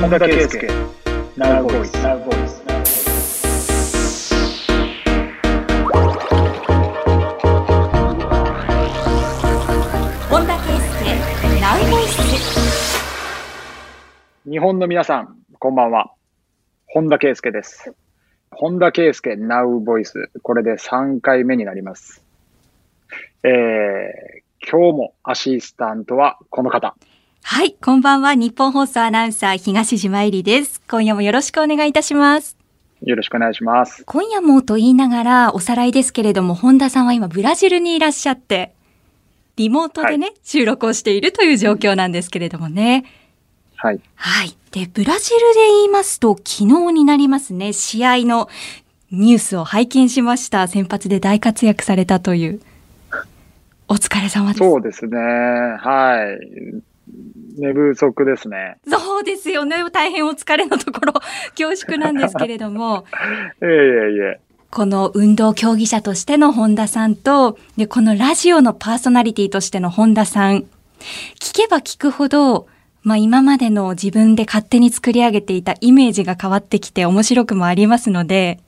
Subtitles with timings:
[0.00, 0.68] 本田圭佑
[1.36, 2.62] Now Voice Now Voice
[10.30, 12.16] 本田圭佑ナウボイス
[14.48, 16.12] 日本の皆さん、こんばんは。
[16.86, 17.92] 本田圭佑です。
[18.52, 20.30] 本田圭佑 Now Voice。
[20.44, 22.22] これで3回目になります。
[23.42, 26.94] えー、今日もアシスタントはこの方。
[27.50, 32.58] はいこんばんは日本放送アナウンサー東島えりです今夜もよろしくお願いいたします
[33.00, 34.04] よろしくお願いします。
[34.04, 38.74] 今夜もと言いながらおさらいですけれども本田さんは今ブラジルにいらっしゃって
[39.56, 43.06] リモートでね、収録をしているという状況なんですけれどもね
[43.76, 44.00] はい。
[44.14, 44.54] はい。
[44.70, 48.50] で、ブラジルで言いますと、昨日になりますね、試合の
[49.10, 50.68] ニュースを拝見しました。
[50.68, 52.60] 先発で大活躍されたという。
[53.88, 54.58] お疲れ様です。
[54.58, 55.16] そうですね。
[55.16, 56.36] は
[56.74, 56.82] い。
[57.58, 58.78] 寝不足ですね。
[58.86, 59.76] そうですよね。
[59.92, 61.12] 大変お疲れのところ、
[61.58, 63.04] 恐縮なんですけれども、
[63.62, 64.40] いえいえいえ。
[64.70, 70.64] この運動競技者としての本田さんと、で、このラジオのパーソナリティとしての本田さん、
[71.40, 72.66] 聞けば聞くほど、
[73.02, 78.60] まあ今までの自分で勝手に作り上げていたイメージが変わってきて面白くもありますので、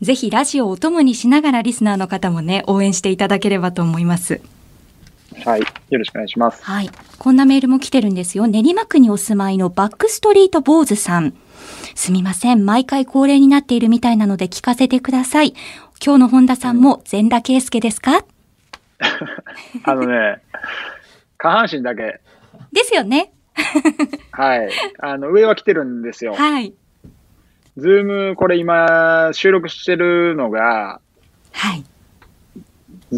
[0.00, 4.40] ぜひラジオをお供にしながらリスナーの方もね、応援していただければと思います。
[5.44, 5.60] はい。
[5.60, 6.62] よろしくお願いします。
[6.64, 6.90] はい。
[7.18, 8.46] こんなメールも来てるんですよ。
[8.46, 11.34] 練馬区にお住まいのバックストリート坊主さん。
[11.94, 12.64] すみません。
[12.66, 15.54] 毎回恒例になっているみたいなので聞かせてください。
[16.04, 18.24] 今日の本田さんも全裸圭介ですか？
[19.84, 20.40] あのね、
[21.38, 22.20] 下半身だけ、
[22.72, 23.32] ですよね。
[24.32, 24.68] はい。
[24.98, 26.34] あの、上は来てるんですよ。
[26.34, 26.74] はい。
[27.76, 31.00] ズーム、これ今、収録してるのが、
[31.52, 31.84] はい。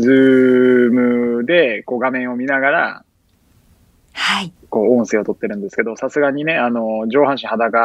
[0.00, 3.04] ズームで、こう画面を見ながら、
[4.12, 4.52] はい。
[4.70, 7.78] こう音声を取ってるんですけど、さすがにね、あの、上半身裸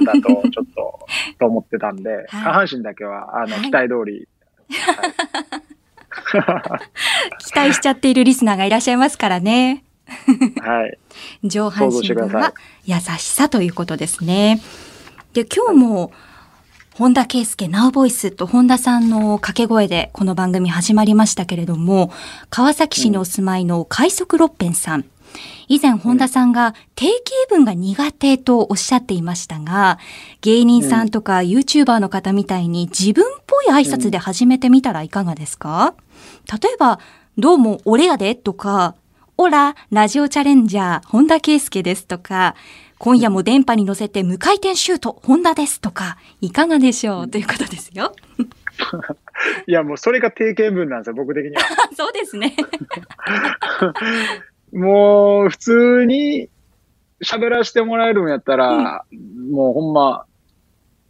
[0.00, 0.20] だと、
[0.50, 1.06] ちょっと、
[1.38, 4.28] と思ってたんで、下半身だけは、あの、はい期待通り、
[7.38, 9.84] 期待しちゃっているリスナーがいらっしゃいますからね。
[10.60, 10.98] はい。
[11.48, 12.54] 上半身は
[12.84, 14.60] 優しさということですね。
[15.32, 16.12] で、今日も、
[16.94, 22.12] 本田圭佑ナウボイスと本田さんの掛け声でこの番組始まりましたけれども、
[22.50, 25.06] 川崎市にお住まいの快速六辺さん。
[25.68, 29.98] 以前本田さんが定型文が苦手とおっしゃっていましたが、
[30.42, 35.94] 芸人さんとか YouTuber の方みたいに自分っぽい挨拶で始めてみたらいかがですか、
[36.62, 36.98] 例えば、
[37.38, 38.96] どうも俺やでとか、
[39.38, 42.54] オラ、ラジオチャレンジャー、本田圭佑ですとか、
[43.02, 47.28] 今夜も電波に乗せて無回転シュート、本田ですとか、いかがでしょう？
[47.28, 48.14] ということですよ。
[49.66, 51.62] いや、もうそれが定型文なんですよ、僕的には。
[51.96, 52.54] そうですね。
[54.72, 56.48] もう、普通に
[57.24, 59.04] 喋らせてもらえるんやったら、
[59.50, 60.24] もうほんま、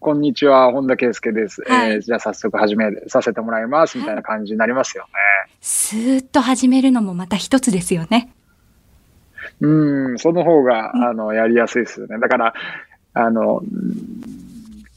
[0.00, 1.62] こんにちは、本田圭佑です。
[1.68, 5.10] はいえーじゃあ早速始めさせてもらいます、みたいな感じになりますよね。
[5.60, 8.32] スーッと始めるのもまた一つですよね。
[9.62, 12.18] うん、その方が、あの、やりやすいですよね。
[12.18, 12.54] だから、
[13.14, 14.42] あの、うん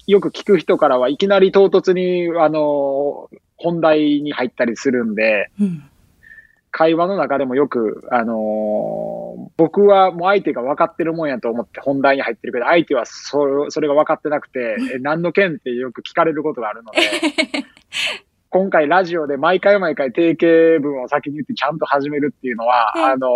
[0.07, 5.83] よく聞く人からはいきなり唐突に、あの、本題に入ったりするんで、うん。
[6.77, 16.99] 会話の中でもよく、あの僕はもう相手が分かってるもんやと思って本題に入ってるけど、相手はそそれが分かってなくて、 え何の件ってよく聞かれることがあるので、
[18.55, 23.27] 今回ラジオで毎回毎回定型文を先に言ってちゃんと始めるっていうのは、うんあの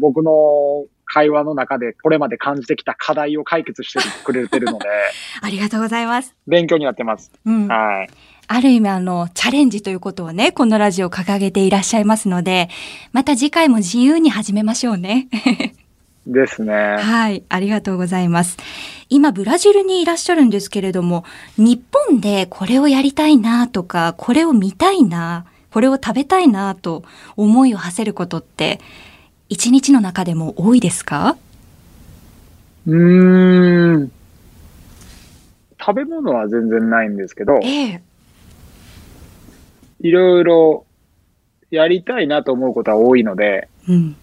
[0.00, 4.88] 僕の会話の中でこれまで感じてきた課題を解決してくれてるので、
[5.40, 6.34] ありがとうございます。
[6.48, 7.30] 勉強になってます。
[7.44, 7.68] うん。
[7.68, 8.10] はい。
[8.48, 12.68] ある意味あの、チャレンジということをね、このラジオ掲げていらっしゃいますので、
[13.12, 15.28] また次回も自由に始めましょうね。
[16.26, 16.72] ですね。
[16.72, 18.56] はい、ありがとうございます。
[19.08, 21.24] 今、ブラジルにいらっしゃるんですけれども、
[21.56, 27.04] 日本でこれをやりたいなとか、これを見たいな、これを食べたいなと
[27.36, 28.80] 思いを馳せることって、
[29.48, 31.36] 一日の中でも多いですか？
[32.86, 34.12] うーん。
[35.78, 38.02] 食べ物は全然ないんですけど、ええ。
[40.00, 40.86] いろいろ
[41.70, 44.16] やりたいなと思うことは多いので、うん。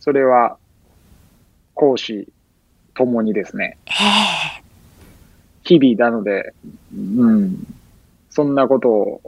[0.00, 0.56] それは
[1.74, 2.28] 講師
[2.94, 3.90] ともにですね、え
[4.60, 4.62] え。
[5.64, 6.54] 日々なので、
[6.94, 7.66] うん、
[8.30, 9.20] そんなことを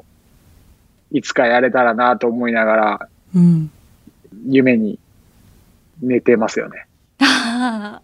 [1.10, 3.70] いつかやれたらなと思いながら、うん。
[4.48, 4.98] 夢に
[6.02, 6.86] 寝てますよね。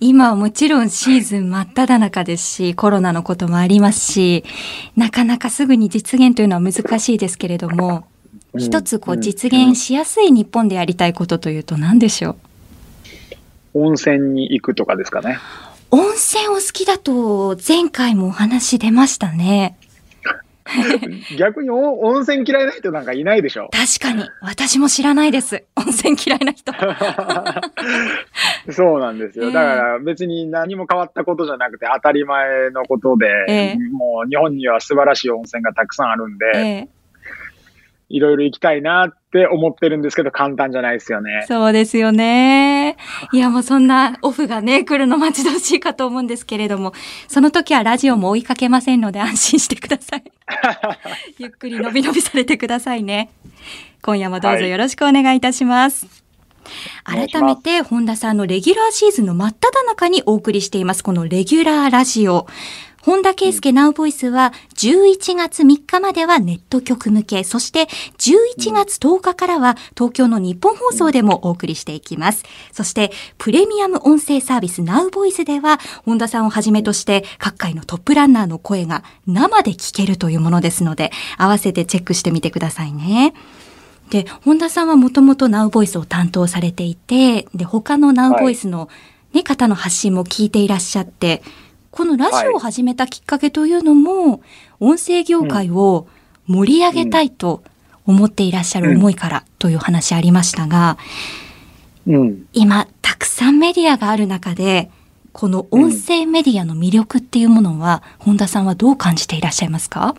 [0.00, 4.44] 今はもちろんシーズン真っ只中ですし、コロナのこともありますし、
[4.96, 8.04] なかなかすぐに実現というのは難しいですけれども、うん
[8.58, 12.36] 一つこううん実現しやすい日本でやりたいことというと何でしょう？
[13.74, 15.38] 温泉に行くとかですかね。
[15.90, 19.76] 温泉お好きだと、前回もお話出ましたね。
[21.36, 23.70] 逆にお温泉嫌いな人なんかいないでしょ。
[23.72, 24.28] 確かに。
[24.40, 25.64] 私も知らないです。
[25.76, 26.72] 温泉嫌いな人。
[28.70, 29.46] そうなんですよ。
[29.46, 36.88] ええだから別に何も変わったことじゃなくて当たり前のことで、ええもう日本には素晴らしい温泉がたくさんあるんで、ええ
[38.10, 41.44] いろいろ行きたいなって思ってるんですけど簡単じゃないですよね。
[41.46, 42.96] そうですよね。
[43.32, 46.92] いや、もうそんなオフがね、来るの待ち遠しいかと思うんですけれども、
[47.28, 50.24] その時はラジオも追いかけませんので安心してください。
[51.38, 53.30] ゆっくりのびのびされてくださいね。
[54.02, 56.06] 今夜もどうぞよろしくお願いいたします。
[57.08, 62.46] お願いし改めて、本田さんのレギュラーシーズンの真っ只中にお送りしています、このレギュラーラジオ。
[63.02, 67.86] 本田圭佑ナウボイスは11月3日まではネット局向け、そして
[68.18, 72.44] 11月10日からは東京の日本放送でもお送りしていきます。
[72.72, 83.32] そしてプレミアム音声サービスナウボイスでは本田さんをはじめとして各界のトップランナーの声が生で聞けるというものですので、合わせてチェックしてみてくださいね。
[84.10, 88.88] で、本田さんはもともとナウボイスを担当されていて、で、他のナウボイスの、
[89.32, 91.42] ね方の発信も聞いていらっしゃって、
[91.90, 94.42] このラジオを始めたきっかけというのも、
[94.78, 96.06] 音声業界を
[96.46, 97.64] 盛り上げたいと
[98.06, 100.98] 思っていらっしゃる思いからという話ありましたが、
[102.06, 102.46] うん。
[102.52, 104.90] 今、たくさんメディアがある中で、
[105.32, 110.14] この音声メディアの魅力っていうものは、本田さんはどう感じていらっしゃいますか？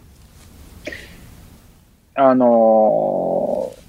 [2.16, 3.82] あのー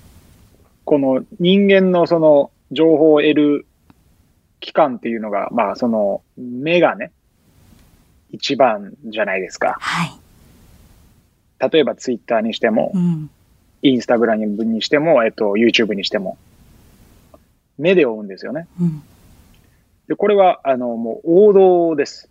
[0.85, 3.67] この人間のその情報を得る
[4.61, 7.13] 期間っていうのが、まあその目がね、
[8.33, 9.77] 一番じゃないですか。
[9.79, 11.71] はい。
[11.71, 13.31] 例えばツイッターにしてもう、ん。
[13.83, 16.39] インスタグラムにしても、えっと、YouTube にしても、
[17.79, 18.69] 目で追うんですよね。
[18.81, 19.03] うん。
[20.07, 22.29] で、これは、あの、もう王道です。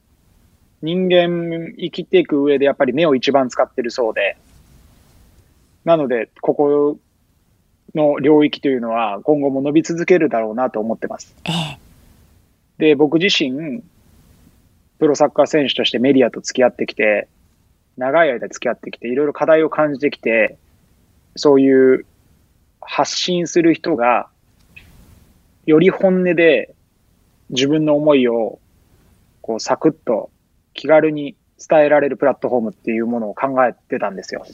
[0.82, 4.38] 人間生きていく上でやっぱり目を一番使ってるそうで、
[5.84, 6.98] なので、ここ
[7.94, 11.36] の領域というのは今後も伸び続けるだろうなと思ってます。
[11.44, 11.80] ええ。
[12.78, 13.84] で、僕自身、
[15.02, 17.28] プロサッカー選手としてメディアと付き合ってきて、
[17.98, 20.60] 長い間付き合ってきて、いろいろ課題を感じてきて、
[21.36, 22.06] そういう
[22.80, 24.30] 発信する人が、
[25.66, 26.76] より本音で
[27.50, 28.60] 自分の思いを、
[29.42, 30.30] こう、サクッと
[30.76, 34.46] 気軽に伝えられるプラットフォームっていうものを考えてたんですよ。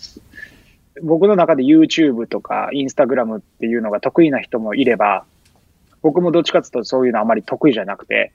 [1.03, 5.25] 僕の中で YouTube とか Instagram っていうのが得意な人もいれば、
[6.01, 8.31] 僕もどっちかっていうとそういうのあまり得意じゃなくて、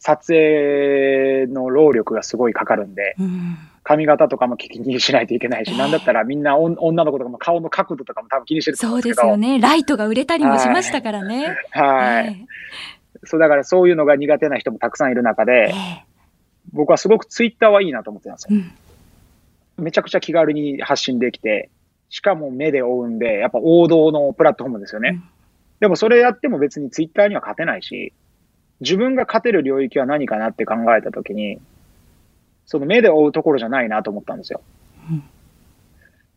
[0.00, 3.56] 撮影の労力がすごいかかるんで、うん。
[3.82, 9.60] 髪型とかも気にしないといけないし、なんだったらみんな女女の子とかも顔の角度とかも多分気にしてると思そううんですけど、ですよね。
[9.60, 11.56] ライトが売れたりもしましたからね。
[11.70, 12.46] はい。
[13.22, 16.04] えそうだからそういうのが苦手な人もたくさんいる中えで、え
[16.72, 18.58] 僕はすごくツイッターはいいなと思ってたんですよ。
[18.58, 18.62] え
[19.78, 19.84] うん。
[19.84, 21.68] めちゃくちゃ気軽に発信できて、
[22.08, 25.10] しかも目で追うんで、やっぱ王道のプラットフォームですよね。
[25.10, 25.40] うん
[25.80, 28.12] でもそれやっても別にツイッターには勝てないし、
[28.80, 31.58] 自分が勝てる領域は何かなって考えたときに、
[32.66, 34.62] その目で追うところじゃないなと思ったんですよ。
[35.10, 35.22] うん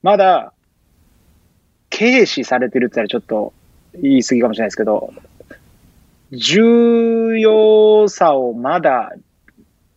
[0.03, 0.51] まだ、
[1.89, 3.53] 軽視されてるって言ったらちょっと
[3.93, 5.13] 言い過ぎかもしれないですけど、
[6.31, 9.13] 重要さをまだ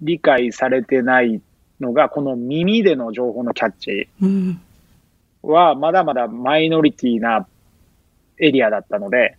[0.01, 1.41] 理解されてない
[1.81, 4.61] のが、この耳での情報のキャッチうん。
[5.43, 7.47] はまだまだマイノリティな
[8.39, 9.37] エリアだったので、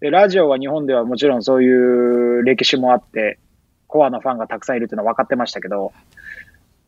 [0.00, 3.38] でラジオは日本ではもちろんそういう歴史もあって、
[3.86, 5.92] コアなファンがたくさんいるっていうのは分かってましたけど、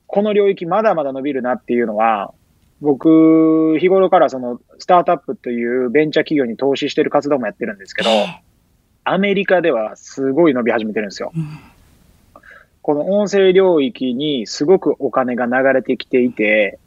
[0.07, 2.33] この領域まだまだ伸びるなっていうのは、
[2.81, 8.43] 僕、日頃からそのスタートアップというベンチャー企業に投資してる活動もやってるんですけどえ、え
[9.05, 11.33] アメリカではすごい伸び始めてるんですよ。
[11.35, 11.59] うん
[12.83, 16.79] この音声領域にすごくお金が流れてきていて、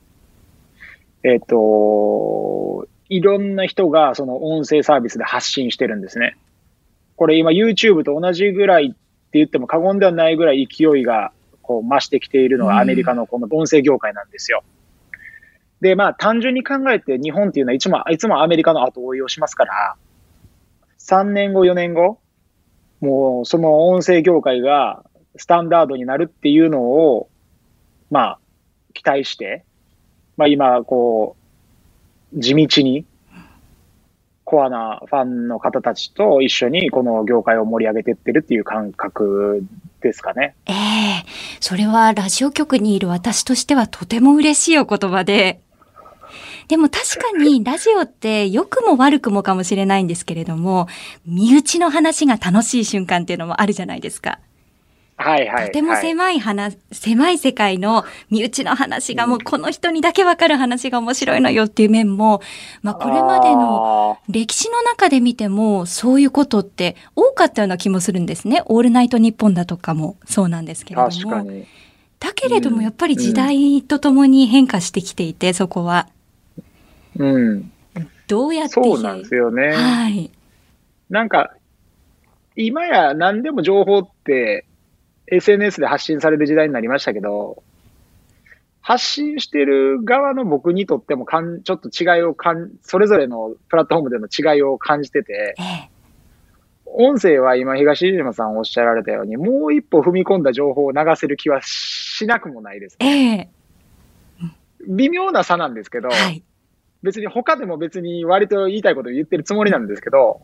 [1.24, 6.36] えっ、と、いろんな人がその音声サービスで発信してるんですね。
[7.16, 8.98] これ今 YouTube と同じぐらいって
[9.34, 14.64] 言っても過言ではないぐらい勢いがこう増してきているのがアメリカのこの音声業界なんですよ。
[15.80, 19.96] で、まあ単純に考えて日本っていうのはいつも、いつもアメリカの後追いをしますから、
[21.00, 22.20] 3年後、4年後、
[23.00, 25.04] もうその音声業界が
[25.36, 27.30] スタンダードになるっていうのを、
[28.10, 28.40] まあ、
[28.94, 29.66] 期待して、
[30.38, 31.43] まあ今、こう、
[32.34, 33.06] 地道に、
[34.44, 39.64] コアなファンの方たちと一緒にこの業界を盛り上げていってるっていう感覚
[40.02, 40.56] ですかね。
[40.66, 40.74] ええ
[41.60, 45.62] それはラジオ局にいる私としてはとても嬉しいお言葉で、
[46.68, 50.88] でも確かにラジオって良くも悪くもかもしれないんですけれども、
[51.26, 54.40] 身内の話が楽しい瞬間っていうのもあるじゃないですか。
[55.16, 55.66] はいはい。
[55.68, 62.42] とても狭い話、狭い世界の身内の話がもうこの人にだけわかる話が面白いのよっていう面も、
[62.82, 68.64] まあこれまでの歴史の中で見てもそういうことって多かったような気もするんですね。
[68.66, 71.46] オールナイトニッポンだとかもそうなんですけれども。
[72.20, 76.08] だけれどもやっぱり時代とともに変化してきていて、そこは。
[77.18, 77.72] うん。
[78.28, 79.74] どうやってそうなんですよね。
[79.74, 80.32] はい。
[81.10, 81.52] なんか、
[82.56, 84.66] 今や何でも情報って
[85.28, 87.64] SNS で発信される時代になりましたけど、
[88.82, 95.90] 発信してる側の僕にとってもかん、ちょっと違いをかん、それぞれのプラットフォームでの違いを感じてて、ええ。
[96.86, 102.98] 音声は今東島さんおっしゃられたように、もう一歩踏み込んだ情報を流せる気はしなくもないです。
[103.00, 103.50] ええ。
[104.88, 106.44] 微妙な差なんですけど、はい。
[107.02, 110.42] 別に他でも別に割と言いたいこと言ってるつもりなんですけど、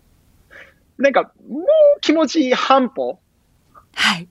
[0.98, 1.64] なんかもう
[2.02, 3.20] 気持ち半歩
[3.94, 4.28] はい。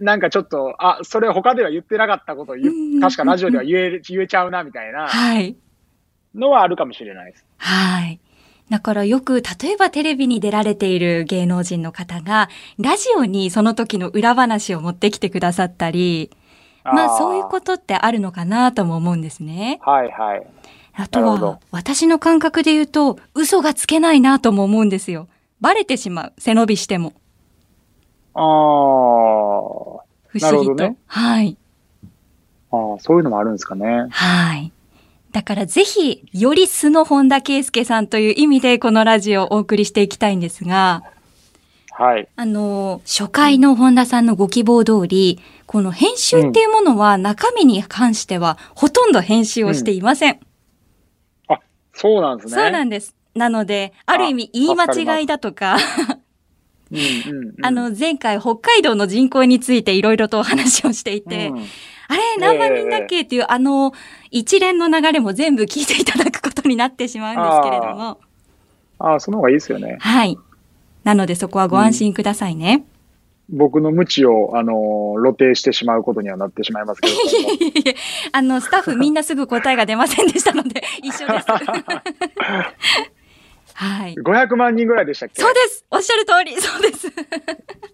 [0.00, 2.56] なんかちょっと、あ、それ他では言ってなかったことを
[3.00, 5.56] 確かラジオでは言える、言えちゃうな、みたいなはい。
[6.34, 7.44] のはあるかもしれないです。
[7.58, 8.20] はい。
[8.68, 12.48] だからよく、例えばテレビに出られている芸能人の方が、
[12.78, 16.30] ラジオにその時の裏話を持ってきてくださったり、
[16.84, 19.80] まあそういうことってあるのかなとも思うんですね。
[19.84, 19.90] と。
[19.90, 20.46] はいはい。
[20.94, 25.28] あとは私の感覚で言うと、嘘がつけないなとも思うんですよ。
[25.60, 26.32] バレてしまう。
[26.38, 27.12] 背伸びしても。
[28.38, 30.74] あー不思議と。
[30.74, 31.56] ねはい。
[32.70, 34.06] あー、そういうのもあるんですかね。
[34.10, 34.72] はい。
[35.32, 41.02] だからぜひ、より素の本田圭佑さんという意味でこのラジオをお送りしていきたいんですが、
[41.90, 42.28] はい。
[42.36, 50.40] あの、初回の本田さんのご希望通り、この編集っていうものは中身に関してはほとんど編集をしていません。
[51.94, 52.54] そうなんですね。
[52.54, 53.14] そうなんです。
[53.34, 55.76] なので、ある意味言い間違いだとか、
[56.90, 61.64] うんうんうんあの、前回北海道の人口についていろいろとお話をしていて、うん
[62.08, 63.92] あれ何万人だっけっていう、あの、
[64.30, 68.20] 一連の流れも全部聞いていただくことになってしまうんですけれども。
[68.98, 69.98] ああ、その方がいいですよね。
[70.00, 70.38] はい。
[71.04, 72.84] なのでそこはご安心くださいね。
[73.48, 77.14] 僕の無知を、あのー露呈してしまうことにはなってしまいますけど。
[78.32, 81.46] あの、スタッフみんなすぐ答えが出ませんでしたので、一緒です。
[83.78, 84.14] はい。
[84.14, 85.42] 500万人ぐらいでしたっけ？
[85.42, 87.12] そうですおっしゃる通り そうです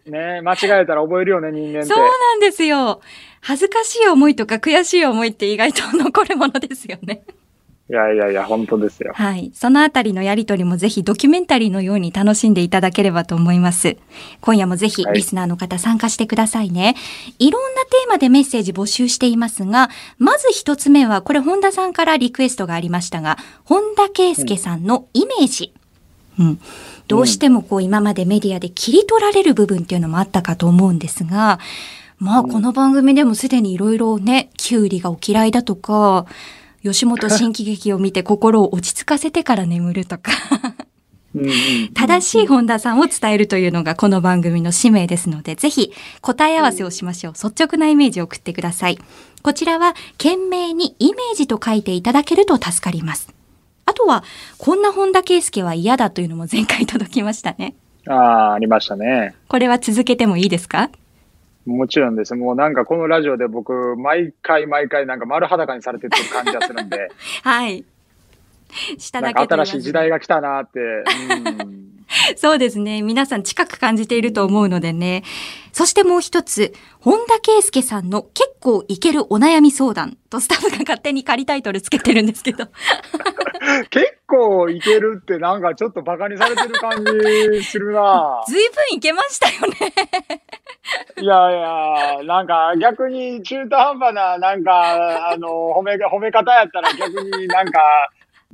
[0.06, 1.88] ね間違えたら覚えるよね、人間って。
[1.88, 3.00] そうなんですよ
[3.40, 7.24] 恥ずかしい思いとか悔しい思いって意外と残るものですよね。
[7.92, 9.12] いやいやいや、本当ですよ。
[9.14, 9.50] はい。
[9.52, 13.98] そのあたりのやりとりもぜひドキュメンタリーのように楽しんでいただければと思います。
[14.40, 16.96] 今夜もぜひはいリスナーの方参加してくださいね。
[17.38, 25.74] い、ろんなテーマでメッセージ募集していますが、まず一つ目は、これ本田さんからリクエストがありましたが、本田圭佑さんのイメージ。
[26.38, 26.60] うん。
[27.08, 31.58] どうしてもこう今までメディアで切り取られる部分っていうのもあったかと思うんですが、
[32.16, 36.24] まあこの番組でもすでにいろいろね、キュウリがお嫌いだとか、
[36.82, 40.32] 吉本新喜劇を見て心を落ち着かせてから眠るとか、
[41.94, 47.32] 正しい本田さんを伝えるというのがこの番組の使命ですので、ぜひ答え合わせをしましょう。
[47.34, 48.98] 率直なイメージを送ってください。
[49.42, 53.32] こちらは懸命にイメージと書いていただけると助かります。
[53.86, 54.24] あとは、
[54.58, 57.74] こんな本田圭佑は嫌だというのも前回届きましたね。
[58.06, 59.34] ああ、ありましたね。
[59.48, 60.90] これは続けてもいいですか？
[61.64, 62.34] もちろんです。
[62.34, 67.08] もうなんかこのラジオで僕、毎回毎回なんか丸裸にされてってる感じがするんで、
[67.42, 67.84] はい。
[68.98, 70.80] 下なんだけ新しい時代が来たなって。
[70.80, 71.91] うん
[72.36, 73.02] そうですね。
[73.02, 75.22] 皆さん近く感じていると思うのでね。
[75.72, 82.66] そしてもう一つ、本田圭佑さんの結構いけるお悩み相談とスタッフが勝手に仮タイトルつけてるんですけど。
[83.90, 89.92] 結構いけるってなんかちょっとバカにされてる感じするなずいぶんいけましたよね。
[91.22, 97.80] いやいや、なんか逆に中途半端ななんか、あの、褒め、褒め方やったら逆になんか、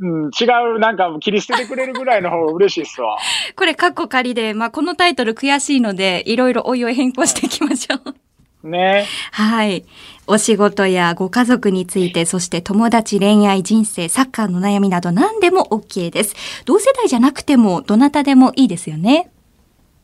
[0.01, 0.45] うん、違
[0.77, 3.17] う、なんか切り捨ててくれるぐらいの方が嬉しいっすわ。
[3.57, 8.69] これカッコ仮で、まあ、このタイトル悔しいので、いろいろおいおい変更していきましょう。
[8.69, 9.07] ね。
[9.33, 9.85] はい。
[10.27, 16.35] お仕事やご家族について、そして友達、恋愛、人生、サッカーの悩みなど何でも OK です。
[16.65, 19.31] 同世代じゃなくても、どなたでもいいですよね。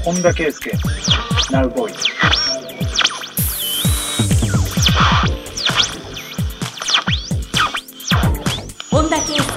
[0.06, 0.72] 本田圭佑、
[1.52, 1.92] ナウボイ。
[1.92, 2.00] 本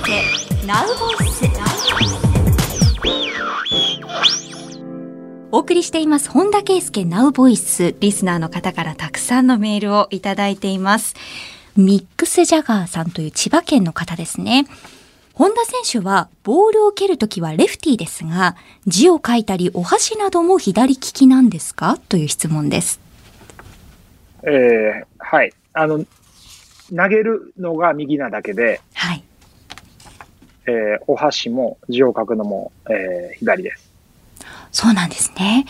[0.06, 1.44] 田圭佑ナウボイス。
[5.50, 7.96] お送りしています本田圭佑ナウボイス。
[7.98, 11.16] リスナーの方からたくさんのメールをいただいています。
[11.76, 14.66] ミックスジャガーさんという千葉県の方ですね。
[15.34, 18.54] 本田選手はボールを蹴るときはレフティーですが
[18.86, 21.98] 字を書いたりお箸なども左利きなんですか？
[22.08, 23.00] という質問です。
[24.44, 25.52] えー、はい。
[25.72, 26.04] あの、
[26.94, 29.24] 投げるのが右なだけで、はい
[30.66, 33.90] えーお箸も字を書くのも、えー左です。
[34.72, 35.66] そうなんですね。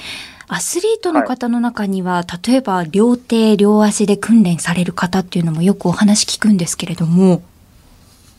[0.49, 7.43] アスリートの方の中には、例えば両手両足で訓練される方っていうのもよくお話聞くんですけれども、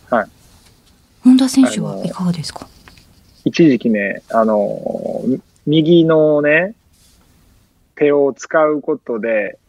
[0.09, 0.27] はい。
[1.23, 2.67] 本田選手はいかがですか？
[3.43, 6.75] 一時期ね、あのー右のね、
[7.95, 9.59] 手を使うことで、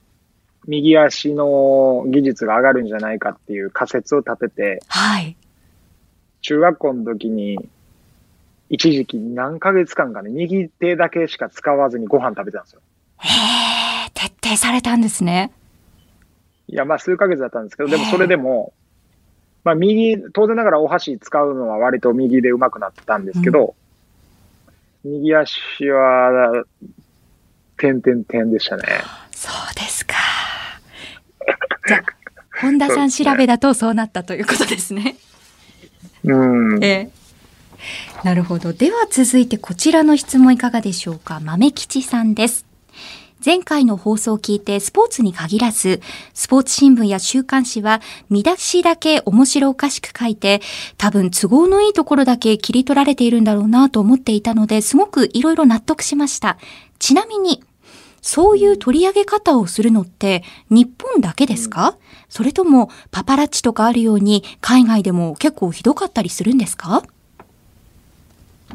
[0.68, 5.34] 右足の技術が上がるんじゃないかっていう仮説を立てて、はい。
[6.42, 7.58] 中学校の時に、
[8.70, 12.80] 一時期何ヶ月間かね、右手だけしか使わずにご飯食べてたんですよ。
[13.18, 13.28] へ
[14.06, 15.52] え、徹底されたんですね。
[16.68, 18.72] いや、まあ数ヶ月だったんですけど、でもそれでも、
[19.64, 23.74] まあ右、当然ながらお箸使うのは割と右で上手くなったんですけど、
[25.04, 26.64] 右足は、
[27.78, 28.82] 点々点でしたね。
[29.30, 30.14] そうですか。
[31.86, 32.02] じゃあ、
[32.60, 35.16] 本田さん調べだとそうなったということですね。
[36.34, 36.84] うん。
[36.84, 37.10] え。
[38.24, 38.72] なるほど。
[38.72, 41.40] では続いてこちらの質問いかがでしょうか。
[41.40, 42.66] 豆吉さんです。
[43.44, 46.00] 前回の放送を聞いてスポーツに限らず、
[46.34, 50.60] スポーツ新聞や週刊誌は見出しだけ面白おかしく書いて、
[50.96, 56.58] 多分都合のいいところだけ切り取られているんだろうなと思っていたので、すごくいろいろ納得しました。
[56.98, 57.62] ちなみに、
[58.20, 61.96] そういう取り上げ方をするのって日本だけですか、
[62.28, 67.02] それともパパラッチとかあるように海外でも結構ひどかったりするんですか？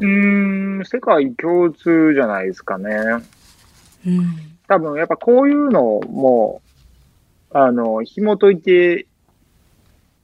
[0.00, 2.90] ーん、世界共通じゃないですかね。
[4.06, 4.36] うん。
[4.66, 6.62] 多分やっぱこういうのも、
[7.52, 9.06] あの、紐解いて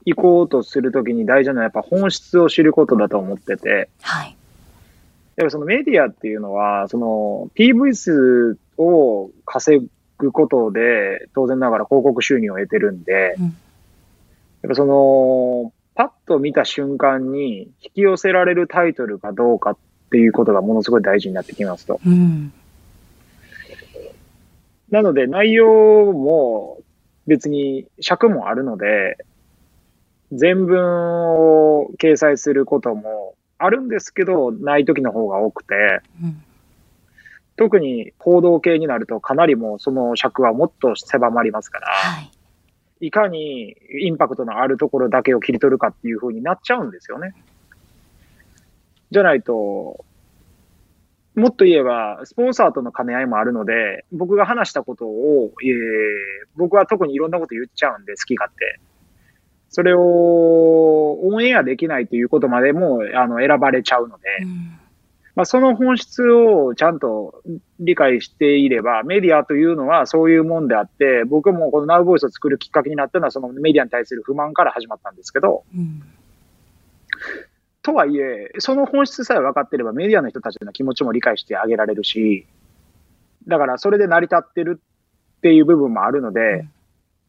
[0.03, 4.35] いこうとするときに大事なのはやっぱ本質を知ることだと思ってて、はい。
[5.37, 13.55] やっぱそのメディアっていうのは、その PV 数を稼ぐことで、当然ながら広告収入を得てるんで、うん
[14.61, 19.77] やっぱその、パッと見た瞬間に引き寄せられるタイトルかどうかっ
[20.11, 21.99] ていうことがものすごい大事になってきますと。
[22.05, 22.53] うん。
[24.89, 26.79] なので内容も
[27.25, 29.17] 別に尺もあるので、
[30.31, 36.43] 全文を掲載することもあるんですけど、ない時の方が多くて、うん。
[37.55, 42.31] 特に報道系になるとかなりもうその尺はもっと狭まりますから、はい。
[43.01, 47.33] いかにインパクトのあるところだけを切り取るかっていう風になっちゃうんですよね。
[49.09, 50.05] じゃないと、
[51.35, 58.79] もっと言えば、スポンサーとの兼ね合いもあるので、僕が話したことを、えー僕は特にいろんなこと言っちゃうんで、好き勝手。
[59.69, 59.99] それを
[61.25, 64.80] オンエアできないということまでもあの選ばれちゃうので、うん。
[65.35, 67.41] まあ、その本質をちゃんと
[67.79, 76.03] 理解していれば、メディアというのはそういうもんであって、僕もこのナウボイスを作るきっかけになったのは、そのメディアに対する不満から始まったんですけど、うん。
[77.81, 82.45] とはいえ、その本質さえ分かってれば、メディアの人たちの気持ちも理解してあげられるし、
[83.47, 84.81] だからそれで成り立ってる
[85.37, 86.71] っていう部分もあるので、うん。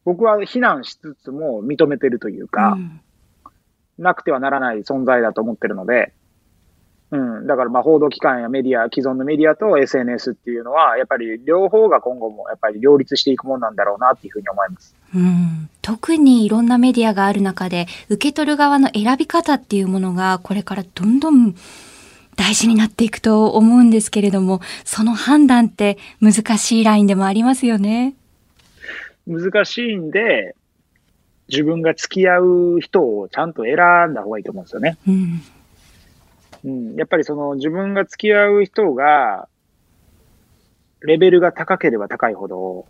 [0.05, 3.01] 僕は非難しつつも認めてるというか、うん。
[3.97, 6.13] なくてはならない存在だと思ってるので、
[7.13, 14.95] うん、だからまあ報道機関やメディア、既存のメディアと SNS っていうのは、やっぱり両方が今後もやっぱり両立していくもんなんだろうなっていうふうに思います。
[15.13, 21.53] うん、特にいろんなメディアがある中で受け取る側の選び方っていうものがこれからどんどん
[22.35, 28.15] 大事になっていくと思うんですけれどもその判断って難しいラインでもありますよね。
[29.27, 30.55] 難しいんで、
[31.49, 34.97] 自分が付き合う人をちゃんと選んだ方がいいと思うんですよね。
[35.07, 35.41] うん、
[36.63, 39.47] うん、やっぱりその自分が付き合う人が、
[41.01, 42.85] レベルが高ければ高いほど、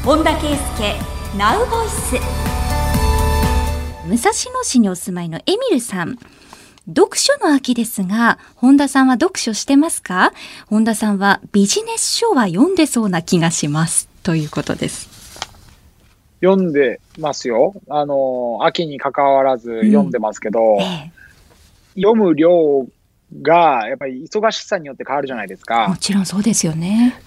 [0.07, 2.14] 本田圭佑ナウボイス
[4.07, 6.16] 武蔵野市にお住まいのエミルさん。
[6.87, 10.33] 読書の秋ですが本田さんは読書してますか？
[10.69, 14.09] 本田さんはビジネス書は読んでそうな気がします。
[14.23, 15.09] ということです。
[16.40, 17.75] 読んでますよ。
[17.88, 20.85] あの、秋に関わらず読んでますけど、え
[21.97, 22.01] え。
[22.01, 22.87] 読む量
[23.42, 25.88] がやっぱり忙しさによって変わるじゃないですか。
[25.88, 25.97] も。
[25.97, 27.21] ちろんそうですよね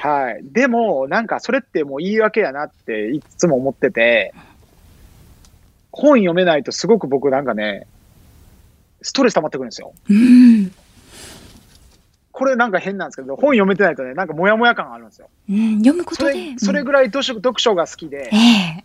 [0.00, 0.40] はい。
[0.42, 4.32] でも、なんかそれってもう言い訳やなっていつも思ってて、
[5.92, 7.86] 本読めないとすごく僕なんかね、
[9.02, 9.92] ストレス溜まってくるんですよ。
[10.08, 10.72] うん、
[12.32, 15.28] これなんか変なんですけど、本読めてないとね、なんかモヤモヤ感があるんですよ。
[15.50, 18.84] うん、読むことでそれ、それぐらい読書読書が好きでうん、え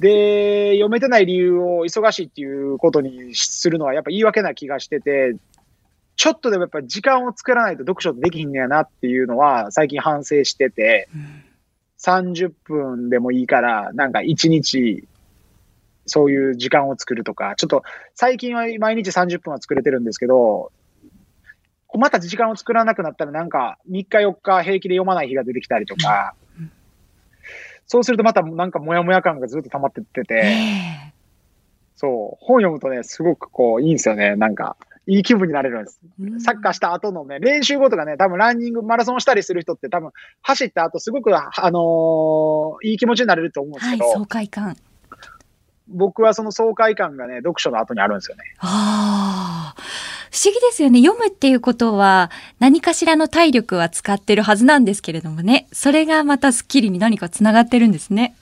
[0.00, 5.36] で、読めてない理由を忙しいっていうことにするのはやっぱ言い訳な気がしてて、
[6.20, 11.44] ちょっとでもやっぱり時間を作らないと読書できひんねやなっていうのは最近反省してて、うん
[12.02, 15.06] 30分でもいいから、なんか1日、
[16.06, 17.82] そういう時間を作るとか、ちょっと
[18.14, 20.72] 最近は毎日30分は作れてるんですけど、
[21.92, 26.70] また時間を作らなくなったらなんか3日4日平気で読まない日が出てきたりとかうん、
[27.86, 31.12] そうするとまたなんかモヤモヤ感がずっと溜まってってえて、え
[31.96, 34.36] そう、本読むとね、すごくこういいんですよね。
[34.36, 36.00] なんか、いい気分になれるんです。
[36.20, 40.10] うんサッカーした後のね、練習後とかね、多分ランニング、マラソンしたりする人って多分
[40.42, 44.76] 走った後すごく、あのーいい気持ちになれると思うんですけど、はい爽快感
[45.92, 48.44] 僕はその爽快感がね、読書の後にあるんですよね。
[48.58, 49.82] ああ、
[50.30, 51.00] 不思議ですよね。
[51.02, 55.66] 読むっていうことは何かしらの体力は使ってるはずなんですけれどもね。
[55.72, 58.36] それがまたスッキリに何かつながってるんですね。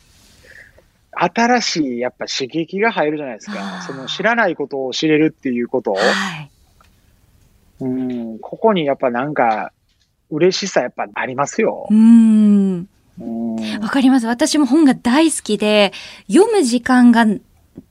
[1.21, 3.61] 新しい、やっぱ刺激が入るじゃないですあか。
[3.61, 6.51] ーその知らないことを知れるっていうことを、はい。
[7.81, 9.73] うん、ここにやっぱなんか、
[10.31, 11.95] 嬉しさやっぱありますよう。
[11.95, 12.89] ーん。
[13.21, 14.27] うん、わかります。
[14.27, 15.93] 私も本が大好きで、
[16.29, 17.27] 読む時間が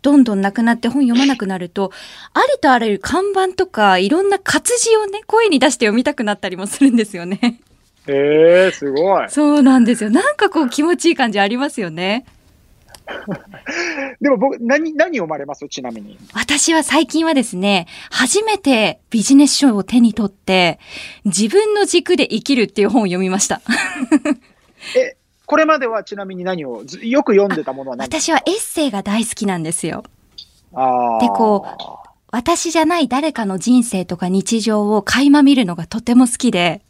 [0.02, 1.92] どんどんなくなって本読まなくなると、
[2.34, 7.60] ありとあらゆる看板とかいろんな活字をね、声に出して読みたくなったりもするんですよね。
[8.08, 9.30] えー、すごい。
[9.30, 10.10] そうなんですよ。
[10.10, 12.26] なんかこう気持ちいい感じありますよね。
[14.22, 15.68] でも僕、何、何読まれます？
[15.70, 16.18] ちなみに。
[16.34, 20.80] 私は最近はですね、初めてビジネス書を手に取って、
[21.26, 23.62] 自分の軸で生きるっていう本を読みました。
[24.96, 28.06] え、これまではちなみに何を、ずよく読んでたものは何？
[28.08, 30.04] 私はエッセイが大好きなんですよ。
[30.74, 31.66] あーでこ
[32.30, 36.82] 私じゃない誰かの人生とか日常を垣間見るのがとても好きで、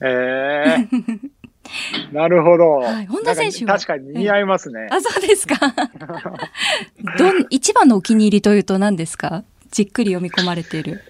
[0.00, 0.88] ええ
[2.12, 2.70] なるほど。
[2.78, 4.88] はい本田選手確かに似合いますね。
[4.90, 5.56] あ、そうですか。
[7.18, 9.44] どん、一番のお気に入りというと何ですか？
[9.70, 11.02] じっくり読み込まれている。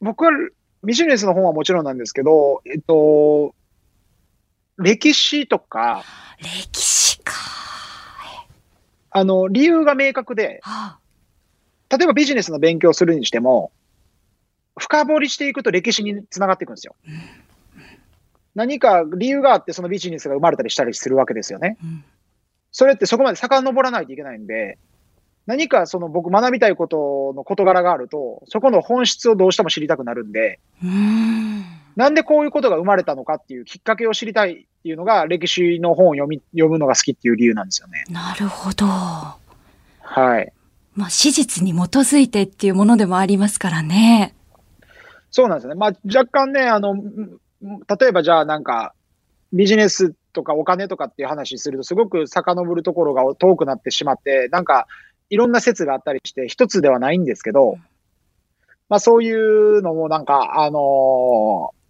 [0.00, 0.30] 僕は
[0.84, 3.54] ビジネスの本はもちろんなんですけど、えっと、
[4.78, 6.04] 歴史とか、
[6.40, 7.32] 歴史か。
[9.10, 10.98] あの、理由が明確で、は
[11.90, 13.70] 例えばビジネスの勉強をするにしても、
[14.78, 16.96] 深掘りしていくと歴史につながっていくんですよ。
[18.54, 21.76] 何か理由があってそのビジネスが生まれたりしたりするわけですよね。
[21.80, 22.04] あうん
[22.72, 24.78] それってそこまで遡らないといけないんで、
[25.46, 31.64] 何かその僕学びたいことの事柄があると、そこの本質をどうしても知りたくなるんで、うーん。
[31.94, 38.04] なんでこういうことが生まれたのかっていうきっかけを知りたいっていうのが歴史の本を読み、読むのが好きっていう理由なんですよね。
[38.08, 38.86] なるほど。
[38.86, 39.38] は
[40.40, 40.50] い。
[40.94, 44.34] まあ、史実に基づいてっていうものでもありますからね。
[45.30, 45.78] そうなんですよね。
[45.78, 46.94] まあ若干ね、あの、
[47.62, 48.94] 例えばじゃあなんか、
[49.52, 54.86] ビジネスとかお金とかっていう話すると、すごく遡るところが遠くなってしまって、なんか、
[55.30, 57.76] いろんな説があったりして、一つではないんですけど、
[58.88, 61.82] まあそういうのもなんか、あのー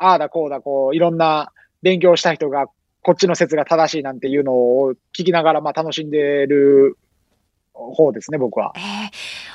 [0.00, 2.66] ああだこうだこう、いろんな勉強した人が
[3.02, 6.96] こっちの説が正しいなんていうのを聞きながら、まあ楽しんでる
[7.72, 8.72] 方ですね、僕は。
[8.76, 9.07] えー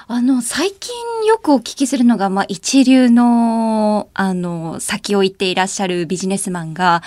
[0.08, 0.94] あの、最近
[1.26, 7.04] よくお聞きするのが、まあ、一流の、あの、先を行っていらっしゃるビジネスマンが、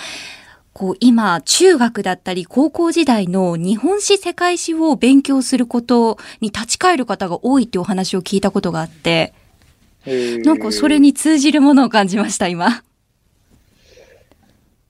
[0.73, 9.33] こう、今、中学だったり、高校時代の日本史、世界史を勉強することに立ち返る方が多いってお話を聞いたことがあって、
[10.43, 12.83] なんかそれに通じるものを感じました、今。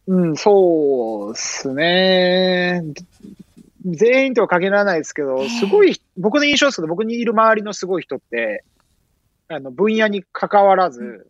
[0.08, 2.84] うん、そうですね。
[3.96, 8.64] 全員とは限らないですけど、すごい、僕の印象ですけど、僕にいる周りのすごい人って、
[9.48, 11.30] あの、分野に関わらず、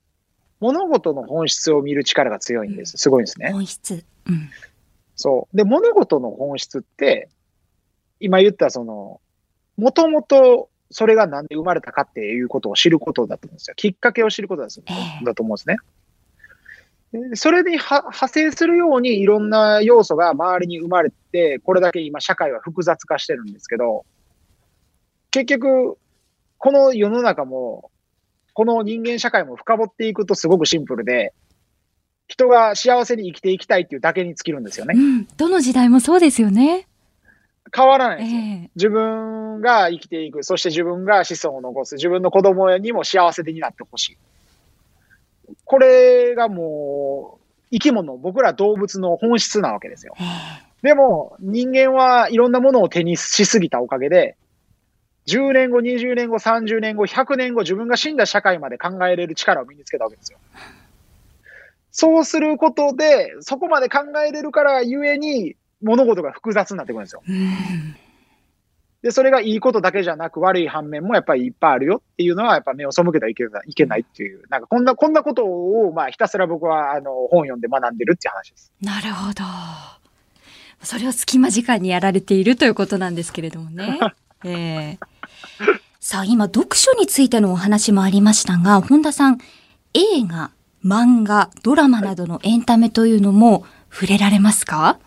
[0.59, 2.97] 物事の本質を見る力が強いんです。
[2.97, 3.51] すごいんですね。
[3.51, 4.03] 本質。
[4.27, 4.49] うん。
[5.15, 5.57] そう。
[5.57, 7.29] で、物事の本質って、
[8.19, 9.21] 今言ったその、
[9.77, 13.75] もともとそれがなんで生まれたかっていうことを知ることだと思うんですよ。
[13.75, 14.67] きっかけを知ることだ
[15.23, 15.77] だと思うんですね。
[17.30, 24.06] でそれには派生するようにいろんな要素が周りに生まれて、これだけ今社会は複雑化してるんですけど、
[25.32, 25.97] 結局、
[26.58, 27.91] この世の中も、
[28.53, 31.34] この人間社会も深掘っていくとすごくシンプルで、
[32.27, 34.99] 人が幸せに生きていきたいっていうだけに尽きるんですよねう。
[34.99, 35.27] ん。
[35.38, 36.88] どの時代もそうですよね。
[37.73, 38.39] 変わらないですよ。
[38.39, 44.17] え自分が生きていく、そして自分が子孫を残す、自分の子供にも幸せになってほしい。
[45.65, 50.13] これがもう、生き物、僕ら動物の本質なわけですよ。
[50.19, 50.23] え
[50.63, 54.38] えでも、人間はいろんなものを手にしすぎたおかげで、
[55.27, 60.39] 10年後、20年後、30年後、100年後、自分が死んだ社会まで考えれる力を身につけたわけですよ。
[61.91, 67.21] そうすることで、そこまで考えれるからゆえに、物事が複雑になってくるんですよ。
[69.07, 69.09] うん。
[69.09, 78.71] で、それがいいことだけじゃなく悪い反面もやっぱりいっぱいあるよっていうのはやっぱ目を背けてはいけないいけないっていう、なんかこんな、こんなことをまあひたすら僕はあの本読んで学んでるっていう話です。
[78.81, 79.43] なるほど。
[80.83, 83.99] それを隙間時間にやられているということなんですけれどもね。
[84.45, 89.39] ええさあ、今、読書についてのお話もありましたが、本田さん、
[89.93, 90.51] 映画、
[90.85, 94.99] 漫画、ドラマなどのエンタメというのも触れられますか？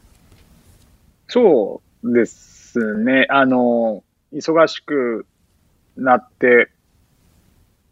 [1.28, 3.26] そうですね。
[3.30, 4.02] あの、
[4.33, 5.26] 忙しく
[5.96, 6.70] なって、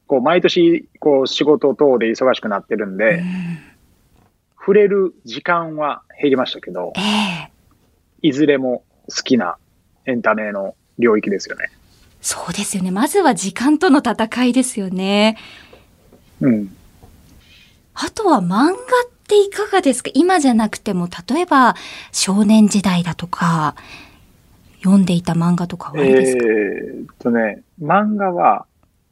[0.06, 3.24] こう毎年こう仕事等で忙しくなってるんうで、ん
[4.58, 7.50] 触れる時間は減りましたけどえ、え
[8.20, 9.56] いずれも好きな
[10.04, 11.70] エンタメの領域ですよね。
[12.20, 12.90] そうですよね。
[12.90, 15.36] まずは時間との戦いですよね。
[16.40, 16.76] うん。
[17.94, 18.74] あとは漫画っ
[19.26, 20.10] ていかがですか？
[20.14, 21.74] 今じゃなくても、例えば
[22.12, 23.74] 少年時代だとか、
[24.82, 28.66] 読んでいた漫画とかはあれですか、えーっとね、漫画は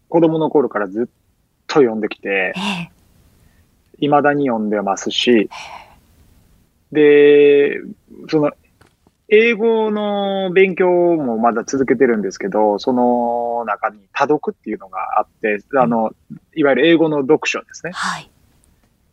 [0.08, 1.06] 子供の頃からずっ
[1.66, 2.90] と読んできて、ええ。
[3.98, 5.48] 未だに読んでますし、
[6.92, 7.80] で、
[8.28, 8.52] その、
[9.28, 16.12] 英語の勉強もまだ続けてるんですけど、その中に多読っていうのがあって、あの、
[16.54, 17.92] いわゆる英語の読書ですね。
[17.92, 18.30] はい。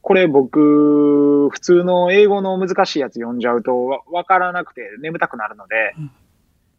[0.01, 5.95] これ僕、普通の英語の難しいやつ読んじゃうとわわからなくて眠たくなるので、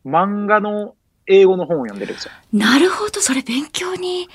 [0.05, 0.95] 漫画の
[1.27, 2.33] 英語の本を読んでるんですよ。
[2.53, 3.21] なるほど。
[3.21, 4.29] それ勉強に、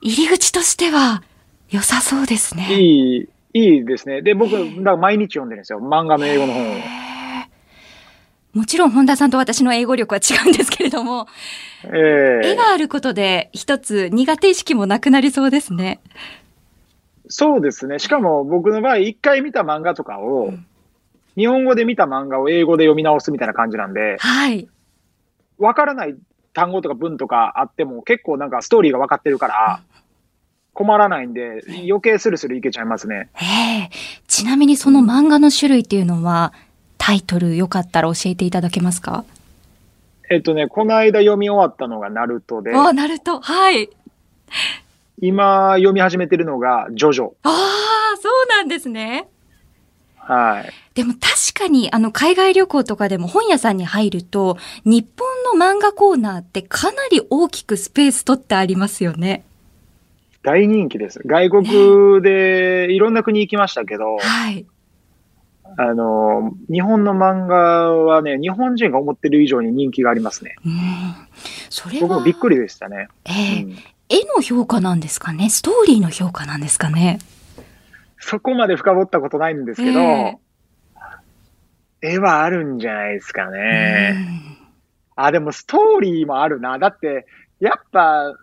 [0.00, 1.22] 入り口としては
[1.70, 2.66] 良さそうですね。
[2.72, 4.20] いい、いいですね。
[4.22, 5.78] で、僕、ええだ毎日読んでるんですよ。
[5.80, 6.74] 漫画の英語の本を。
[8.52, 11.26] もちろん本田さんと私の英語力は違うんですけれども、
[11.84, 16.00] ええ絵があることで一つ苦手意識もなくなりそうですね。
[17.28, 17.98] そうですね。
[17.98, 20.66] しかも僕の場合、一回見た漫画とかを、うん
[21.36, 24.68] 日本語で見た漫画を英語で読み直すみたいな感じなんで、はい。
[25.58, 26.14] わからない
[26.52, 29.80] 単語とか文とかあっても結構なんかストーリーが分かってるから、
[30.72, 33.28] 困らないんで、余計スルスルいけちゃいますね。
[33.40, 33.90] ええ
[34.26, 36.52] ちなみにその漫画の種類っていうのは、
[36.98, 39.24] タイトルよかったら教えていただけますか？
[40.30, 43.40] えっとね、この間読み終わったのがナルトで、あ、なると。
[43.40, 43.90] はい。
[45.20, 47.32] 今読み始めてるのがジョジョ。
[47.42, 49.28] ああ、そうなんですね。
[50.26, 50.72] はい。
[50.94, 59.44] でも確かにあの海外旅行とかでも本屋さんに入ると日本の漫画コーナーってかなり大きくスペース取ってありますよね。
[60.42, 61.20] 大人気です。
[61.24, 64.66] 外国でいろんな国行きましたけど、はい。
[65.76, 67.56] あの、日本の漫画
[67.92, 70.54] はね、日本人が思ってる以上に人気がありますね。
[70.64, 71.14] うん。
[71.70, 72.08] それは。
[72.08, 73.08] 僕もびっくりでしたね。
[73.24, 73.76] ええうん
[74.10, 75.48] 絵の評価なんですかね？
[75.48, 77.18] ストーリーの評価なんですかね？
[78.24, 80.38] そこまで深掘ったことないんですけど、え
[82.00, 84.28] 絵はあるんじゃないですかえね。
[85.14, 86.78] あ、でもストーリーもあるな。
[86.78, 87.26] だって、
[87.60, 88.34] やっぱ、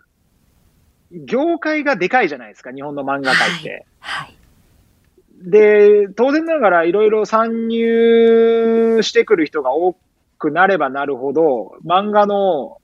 [1.10, 3.84] 業界がでかいじゃないですか、日本の漫画界って。
[3.98, 4.36] はい。
[5.44, 9.96] で、当然ながらいろいろ参入してくる人が多
[10.38, 12.78] くなればなるほど、漫画の、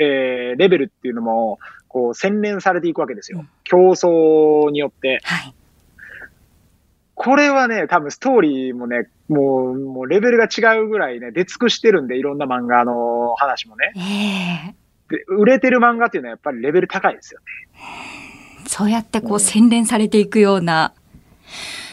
[0.00, 3.38] えーレベルっていうのも、こう、洗練されていくわけですよ。
[3.38, 5.20] うん競争によって。
[5.22, 5.54] はい。
[7.22, 13.92] これはね、多分ストーリーもね、もう、もうレベルが違うぐらいね、出尽くしてるんで、いろんな漫画の話もね。
[13.94, 14.74] ええ
[15.14, 17.46] で、売れてる漫画っていうのはやっぱりレベル高いですよね。
[18.66, 20.94] そうやってこううん洗練されていくような。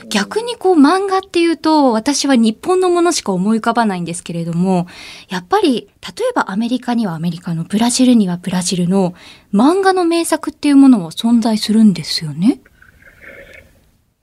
[0.09, 4.87] 逆にこう漫画っていうと私は日本のものしか思い浮かばないんですけれども、
[5.27, 9.13] やっぱり例えばアメリカにはアメリカのブラジルにはブラジルの
[9.53, 12.61] 漫画の名作っていうものも存在するんですよね。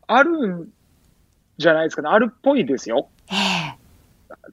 [0.06, 0.68] あるん
[1.58, 2.08] じゃないですかね。
[2.08, 3.08] あるっぽいですよ。
[3.30, 3.84] ええ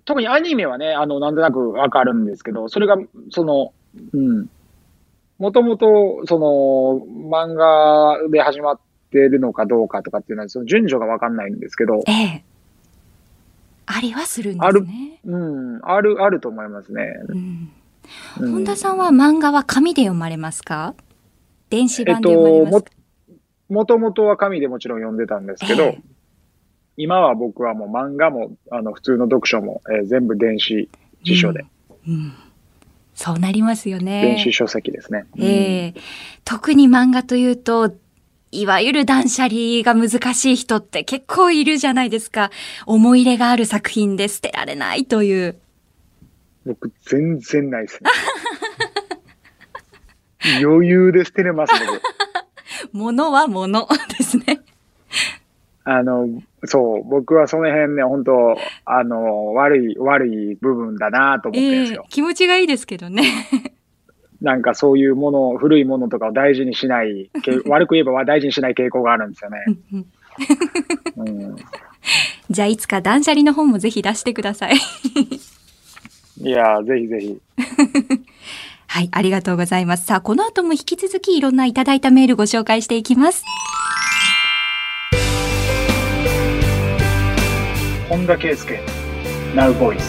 [0.05, 2.97] 特にアニメはね、あの、なんとなくわかるんですけど、それが、
[3.29, 3.73] その、
[4.13, 4.49] うん。
[5.37, 8.79] もともと、その、漫画で始まっ
[9.11, 12.43] てるのかどうかとかっていうのは、その順序がわかんないんですけど、ええ
[13.85, 15.19] ありはするんですね。
[15.25, 17.13] うん、ある、あると思いますね。
[17.27, 17.71] うんうん
[18.39, 20.95] 本田さんは漫画は紙で読まれますか？
[21.69, 22.91] 電子えっ版で読まれと、ますか、
[23.69, 26.01] も、もともとは紙でもちろん読んでたんですけど、ええ
[26.97, 30.89] 今は僕はもう漫画も、あの、普通の読書も、えー全部電子
[31.23, 31.65] 辞書で、
[32.07, 32.33] うんうん
[33.13, 34.21] そうなりますよね。
[34.21, 35.25] 電子書籍ですね。
[35.37, 36.01] ええ
[36.43, 37.93] 特に漫画というと、
[38.51, 42.49] いわゆる断捨離が難しい人って結構いるじゃないですか。
[42.87, 45.59] 思い入れがある作品で捨てられないという。
[46.65, 48.09] 僕、全然ないですね。
[50.63, 52.01] 余裕で捨てれます、僕。
[52.97, 54.60] ものはものですね。
[55.83, 56.27] あの、
[56.65, 62.01] そう、僕はその辺ね、本当あの、悪い、悪い部分だなと思ってるんですよ。
[62.03, 63.23] ええ気持ちがいいですけどね。
[64.41, 69.59] なんかそういうもの、古いものとかを大事にしない、け 悪く言えば大事にしない傾向があるんですよね。
[71.17, 71.55] うん、
[72.49, 74.75] じゃあいつか断捨離の本もぜひ出してください。
[76.41, 77.39] いや、ぜひぜひ。
[78.87, 80.05] はい、ありがとうございます。
[80.05, 83.45] さあ、この後も引き続きいろんないただいたメールご紹介していきます。
[88.11, 88.77] 本田圭佑、
[89.55, 90.01] Now Voice。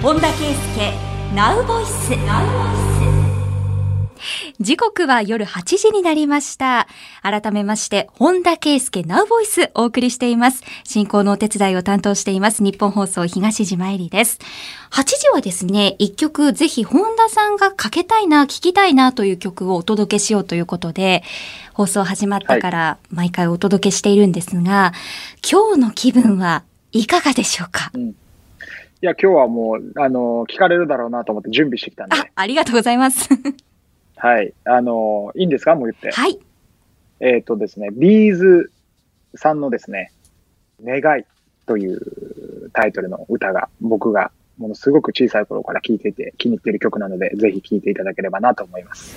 [0.00, 2.12] 本田圭佑ナウボイス
[4.60, 6.88] 時刻は夜8時になりました。
[7.22, 10.64] 改めまして、本田圭佑ナウボイスお送りしています。
[10.82, 12.64] 進行のお手伝いを担当しています。
[12.64, 14.40] 日本放送東島えりです。
[14.90, 21.22] 8時はですね、一曲ぜひ本田さんがかけたいな、聴きたいなという曲をお届けしようということで、
[21.72, 24.92] 放送始まってから毎回お届けしているんですが、
[25.48, 27.92] 今日の気分はいかがでしょうか？
[27.94, 32.16] いや、今日はもう、あの、聞かれるだろうなと思って準備してきたんで。
[32.16, 33.28] あ、ありがとうございます。
[34.18, 34.52] はい。
[34.64, 35.74] あの、いいんですか？
[35.74, 36.10] もう言って。
[36.10, 36.38] はい。
[37.20, 38.70] えっ、とですね、ビーズ
[39.34, 40.12] さんのですね、
[40.84, 41.24] 願い
[41.66, 49.16] というタイトルの歌が僕がものすごく小さい頃から聴いていて気に入っている曲なので、ぜひ聴いていただければなと思います。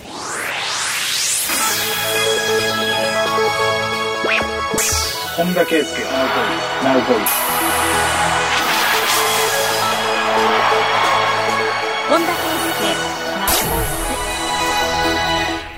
[5.37, 6.03] 本田圭佑、
[6.83, 7.31] ナウボイス。
[12.09, 12.40] 本田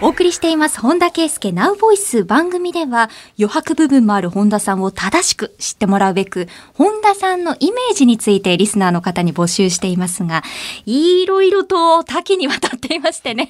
[0.04, 10.44] お送りしています本田圭佑ナウボイス番組では余白部分もある本田さんを正しく知ってもらうべく本田さんのイメージについてリスナーの方に募集していますが
[10.86, 13.50] いろいろと多岐にわたっていましてね。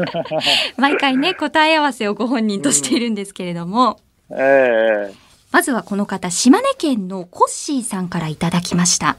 [0.76, 3.98] 毎回ね答え合わせをご本人としているんですけれども、
[4.30, 5.14] ええ。
[5.52, 9.16] まずはこの方、島根県のコッシーさんからいただきました。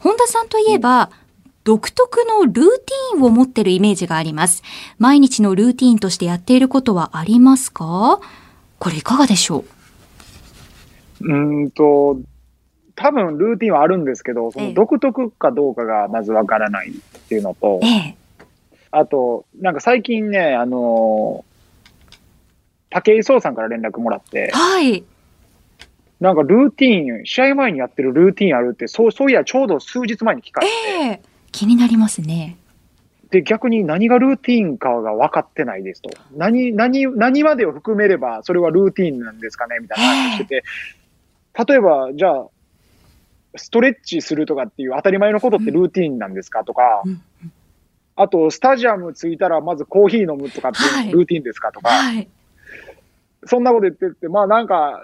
[0.00, 1.10] 本田さんといえば、
[1.68, 4.62] 独特のルーティーンを持ってるイメージがあります。
[4.96, 8.20] 毎日のルーティーンとしてやっていることはありますか？
[8.78, 9.66] これいかがでしょ
[11.20, 11.26] う？
[11.26, 12.20] うーんと、
[12.94, 16.92] 多分ルーティンはあるんですけど、そええの独特かどうかがまずわからないっ
[17.28, 18.16] ていうのと、ええ。
[18.90, 21.48] あと、なんか最近ね、あのー
[22.90, 25.04] 武井壮さんから連絡もらって、はい。
[26.18, 31.27] なんかルーティーン、試合前にやってるルーティーンあるって、そう、そういや、ちょうど数日前に聞かれて、ええ。
[31.52, 32.56] 気になりますね。
[33.30, 36.10] で、逆に何がルーティーンかが分かってないですと。
[36.34, 40.64] 何、何、何までを含めれば、それはルーティーンなんですかねみたいな話をしてて、
[41.66, 42.46] 例えば、じゃあ、
[43.56, 47.22] ストレッチするとかっていう当たり前のことってルーティーンなんですかとか、うん
[48.20, 51.12] あと、スタジアム着いたらまずコーヒー飲むとかってい。
[51.12, 52.28] うルーティーンですかとか、はい。
[53.46, 55.00] そんなこと言ってて、まあなんか、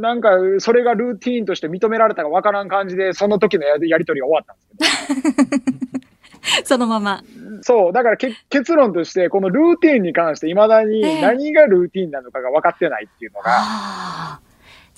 [0.00, 6.00] なんか、それがルーティーンとして認められたかわからん感じで、その時のややりとりが終わったんですけど。
[6.64, 7.22] そのまま。
[7.62, 14.50] そう、だからけ結論として、このルーティーンに関して、未だに何がルーティーンなのかが分かってないっていうのが、あー。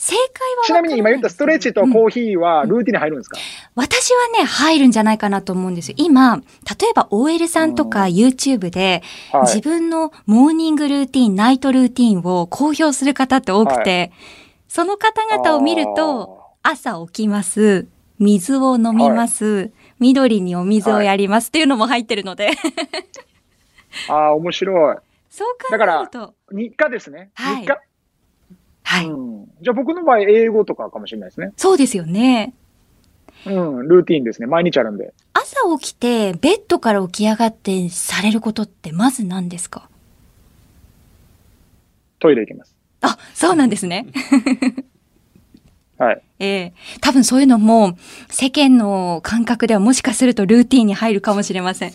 [0.03, 3.39] 正解はちなみに今言ったストレッチとコーヒーはルーティーンに入るんですか、
[3.77, 5.95] 私はね、入るんじゃないかなと思うんですよ。
[5.97, 9.43] 今、例えば OL さんとか YouTube で、はい。
[9.43, 14.11] 自分のモーニングルーティン、ナイトルーティンを公表する方って多くて、
[14.75, 17.87] その方々を見ると、朝起きます、
[18.19, 22.53] 水を飲みます、緑にお水をやりますっていうのも入ってるので、
[24.09, 24.97] ああ、面白い。
[25.29, 27.33] そう考だからえると、日課ですね。
[27.35, 27.83] はい日課、
[28.85, 29.45] はい、うん。
[29.61, 31.53] じゃあ僕の場合、英語とかかもしれないですね。
[31.59, 32.55] そうですよね。
[33.45, 34.47] うん、ルーティーンですね。
[34.47, 35.13] 毎日あるんで。
[35.35, 39.91] 朝起きて、ベッドから起き上がってされることってまず何ですか？
[42.21, 42.72] トイレ行きます。
[43.03, 44.07] あ、そうなんですね。
[45.99, 46.23] はい。
[46.41, 47.97] ええ多分そういうのも
[48.29, 51.93] 世間の感覚ではもしかするとルーティンに入るかもしれません。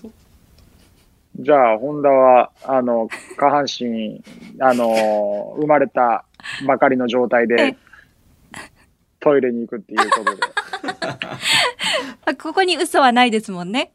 [1.40, 4.24] じゃあ、ホンダは、あの、 下半身、
[4.60, 6.26] あの、生まれた
[6.66, 7.78] ばかりの状態えで、
[9.20, 10.42] トイレに行くっていうことで。
[12.26, 13.92] あ ここに嘘はないですもんね。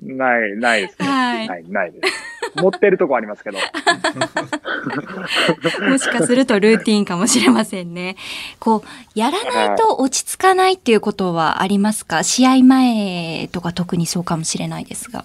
[0.00, 1.08] ない、ないですね。
[1.08, 2.35] はいない、ないです。
[2.56, 3.58] 持ってるとこありますけど。
[5.88, 8.16] もしかするとルーティンかもしれませんね。
[8.58, 8.82] こう、
[9.14, 12.22] やらないと落ち着かないっていうことはありますか？
[12.22, 15.24] 試合前とか特にそうかもしれないですが。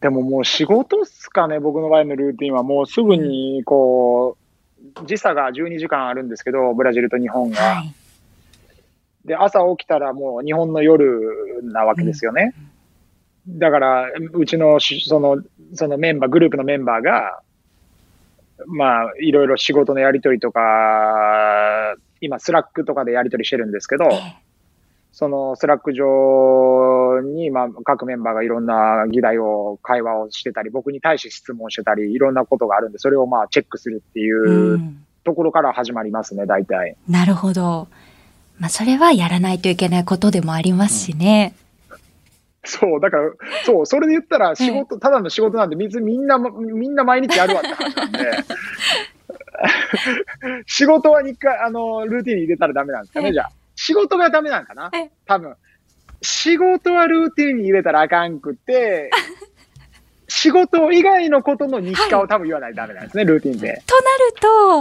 [0.00, 2.64] でももう仕事っすかね、僕の場合のルーティンは。
[2.64, 4.36] もうすぐに、こ
[5.00, 7.60] う、時差が12時間あるんですけど、ブラジルと日本が。
[7.60, 7.94] はい。
[9.24, 12.52] で、朝起きたらもう日本の夜なわけですよね。
[13.48, 15.42] だから、うちのし、その、
[15.74, 17.40] そのメンバー、グループのメンバーが、
[18.66, 24.52] まあ、いろいろ仕事のやりとりとか、今、スラックとかでやりとりしてるんですけど、ええ
[25.14, 36.96] そのスラック上に、まあ、各メンバーがいろんな議題を、会話をしてたり、僕に対して質問してたり、いろんなことがあるんで、それをまあ、チェックするっていううんところから始まりますね、大体。
[37.08, 37.88] なるほど。
[38.58, 41.54] まあ、それはやらないといけないことでもありますしね。
[42.64, 43.30] そう、だから、
[43.64, 48.18] そう、それで言ったら仕事、ただの仕事なんで、別にみんな、みんな毎日やるわって話なんで、
[50.66, 53.50] 仕事は日課、あの、ルーティンに入れたらダメなんですかね、はいじゃあ。
[53.74, 55.54] 仕事がダメなんかなはい多分。
[56.20, 59.10] 仕事はルーティンに入れたらあかんくて、
[60.28, 63.82] 仕事以外のことの日課を多分言わないとダメなんですね、ルーティンで。
[63.86, 64.02] とな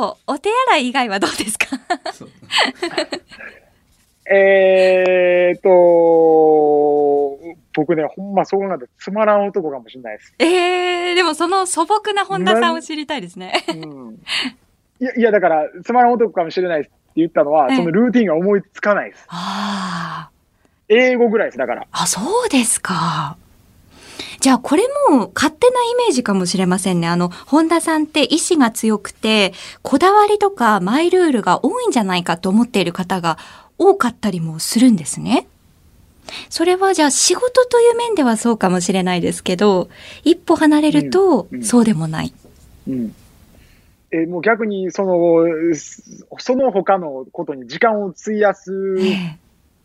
[0.01, 1.65] ると、お手洗い以外はどうですか？
[4.34, 5.69] えーと、
[7.74, 8.86] 僕ね、ほんまそうなんだ。
[8.99, 10.34] つまらん男かもしれないです。
[10.39, 13.65] ええでもその素朴な本田さんを知りたいですね。
[13.69, 14.19] うん
[14.99, 19.26] いや、いやだから、つまらん男かもしれないって言ったのは、ええそのルーティンが思いつかないです。
[19.30, 20.32] ああ。
[20.89, 21.88] 英語ぐらいです、だから。
[21.91, 23.36] あ、そうですか。
[24.41, 27.07] じゃあこれも勝手なイメージかもしれませんね。
[27.07, 33.38] あの、本田さんって意志が強くて、こだわりとかマイルールが多いんじゃないかと思っている方が
[33.78, 35.47] 多かったりもするんですね。
[36.49, 39.89] それはじゃあ仕事という面ではそうかもしれないですけど、
[40.24, 42.34] 一歩離れるとうんうんそうでもない。
[42.88, 43.15] うん。
[44.11, 49.38] え、もう逆に、その、すその他のことに時間を費やすえ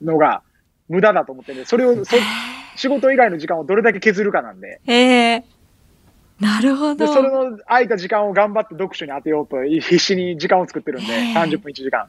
[0.03, 0.43] のが
[0.89, 2.17] 無駄だと思ってね、それを、そ
[2.77, 4.81] 仕事以外の時間をどれだけ削るかなんで。
[4.87, 5.45] えええ
[6.41, 7.15] なるほで、ど。
[7.15, 12.09] それの空いた時間を頑張って読書に当てようと必死に時間を作ってるんで、ええ30分1時間。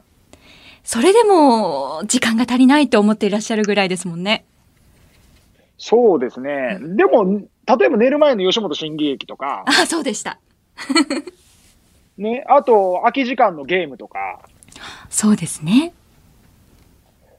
[0.88, 4.46] それでも時間が足りないと思っていらっしゃるぐらいですもんね。
[5.76, 6.78] そうですね。
[6.80, 7.26] でも、
[7.66, 10.40] 例えば寝る前の吉本新喜劇とか、あ、そうでした。
[12.16, 14.40] ね、あと、空き時間のゲームとか、
[15.10, 15.92] そうですね。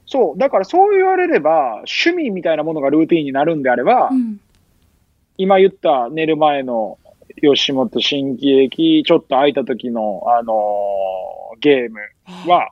[0.06, 4.38] そう、だからそう言われれば、趣味みたいなものがルーティンになるんであれば、うん。
[5.38, 6.98] 今言った寝る前の
[7.42, 11.98] 吉本新喜劇、ちょっと空いた時の、あのーゲーム
[12.48, 12.70] は、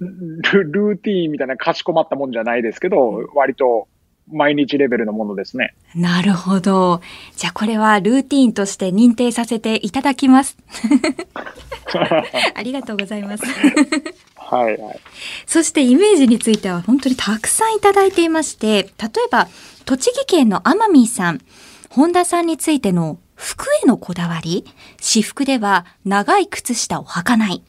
[0.00, 3.88] ル ルーティーンみたいなかしこまったもんじゃないですけど、割と
[4.32, 5.74] 毎日レベルのものですね。
[5.94, 7.00] なるほど。
[7.36, 10.56] じゃあこれはルーティーンとして認定させていただきます。
[12.54, 13.44] ありがとうございます。
[14.36, 15.00] はいはい。
[15.46, 19.48] そしてイメージについては本当にたくさんいただいていまして、例えば
[19.84, 21.40] 栃木県の天海さん、
[21.90, 24.64] 本田さんについての服へのこだわり、
[25.00, 27.62] 私服では長い靴下を履かない、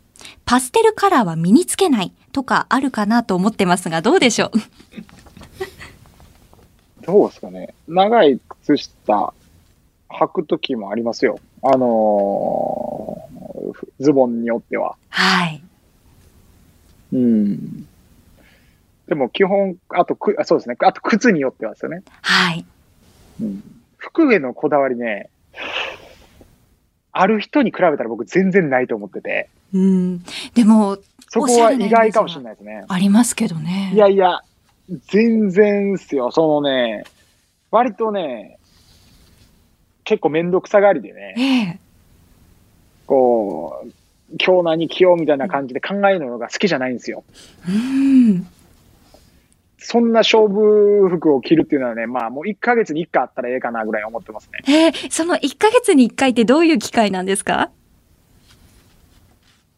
[0.46, 4.48] パステルカラーは身につけないとかあるかなと思ってますがどうでしょ
[7.02, 7.06] う？
[7.06, 7.74] どうですかね。
[7.88, 9.34] 長い靴下
[10.10, 11.40] 履くときもありますよ。
[11.64, 13.30] あのー
[13.74, 14.96] ふズボンによっては。
[15.10, 15.62] はい。
[17.14, 17.88] うん。
[19.08, 20.76] でも基本、あとく、あそうですね。
[20.80, 22.02] あと靴によってはですよね。
[22.22, 22.66] はい。
[23.42, 23.64] うん。
[23.98, 25.30] 服へのこだわりね、
[27.12, 30.24] ある人に比べたら僕全然ないと思ってて、うん。
[30.54, 30.98] でも、
[31.30, 32.86] そこは意外かもしれないですね。
[32.88, 33.92] ありますけどね。
[33.94, 34.42] いやいや、
[35.08, 36.32] 全然っすよ。
[36.32, 37.04] そのね、
[37.72, 38.58] 割とね、
[40.04, 41.80] 結構めんどくさがりでね、ええ。
[43.06, 43.92] こう、
[44.44, 47.24] 今日何着ようみたいな感じで考えるのが好きじゃないんですよ。
[47.68, 48.48] うん。
[49.82, 54.60] そんな勝負服を着るっていうのはね、まあもう1ヶ月に1回あったらええかなぐらい思ってますね。
[54.74, 57.72] えーその1ヶ月に1回ってどういう機会なんですか？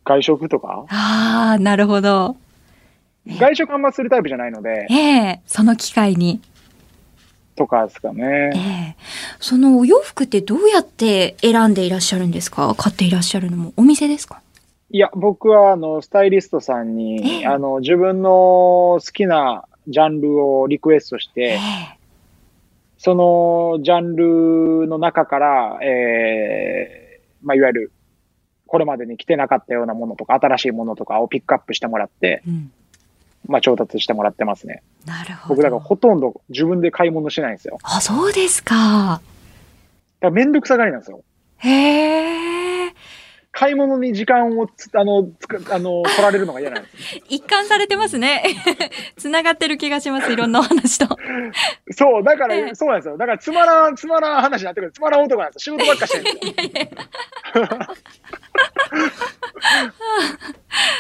[0.05, 0.85] 外食とか？
[0.89, 2.35] ああ、なるほど。
[3.27, 6.41] え外食あんまするタイプじゃないので、ええその機会に。
[7.55, 8.95] とかですかえね。
[8.97, 9.03] え
[9.39, 12.73] そのお洋服ってどうやって選んでいらっしゃるんですか？
[12.75, 14.41] 買っていらっしゃるのもお店ですか？
[14.93, 21.59] いや、僕はあの、スタイリストさんえに、えあの、自分の好きなジャンルをリクエストしええて、
[22.97, 27.11] そのジャンルの中から、えー
[27.41, 27.91] まあ、いわゆる、
[28.67, 32.71] これまでに着てなかったようなものとか、新しいものとかをピックアップしてもらって、うん。
[33.47, 34.83] まあ、調達してもらってますね。
[35.05, 35.55] なるほど。
[35.55, 37.79] 僕、だからほとんど自分で買い物しないんですよ。
[37.83, 39.21] あ、そうですか。
[40.19, 41.21] だめんどくさがりなんですよ。
[41.57, 42.60] へえ。
[43.53, 47.21] 買い物に時間をつ、あの、つく、あの、取られるのが嫌なんです。
[47.27, 48.43] 一貫されてますね。
[49.17, 50.31] つながってる気がします。
[50.31, 51.05] いろんなお話と。
[51.91, 53.17] そう、だかええら、そうなんですよ。
[53.17, 54.91] だから、つまらん、つまらん話になってくる。
[54.93, 55.77] つまらん男なんですよ。
[55.77, 56.89] 仕事ばっかしてるんで
[57.53, 57.67] すよ。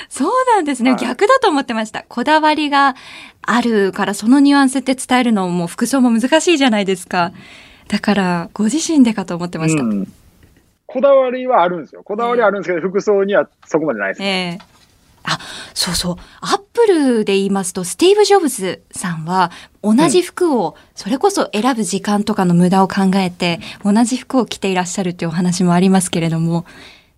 [0.09, 0.91] そうなんですね。
[0.91, 2.03] はい逆だと思ってました。
[2.07, 2.95] こだわりが
[3.41, 7.31] あるから、そのニュアンスって伝えるのも服装も難しいじゃないですか。
[7.87, 9.83] だから、ご自身でかと思ってました。
[9.83, 10.13] うん
[10.91, 12.03] こだわりはあるんですよ。
[12.03, 14.23] こだわりはあるんですけど、服装にはそこまでないです。
[14.23, 14.57] ええ
[15.23, 15.37] あ、
[15.75, 16.15] そうそう。
[16.41, 19.51] アップルで言いますと、スティーブ・ジョブズさんは、
[19.83, 26.65] 同じ服を、それこそ選ぶ時間とかの無駄を考えて、同じ服を着ていらっしゃるっていうお話もありますけれども、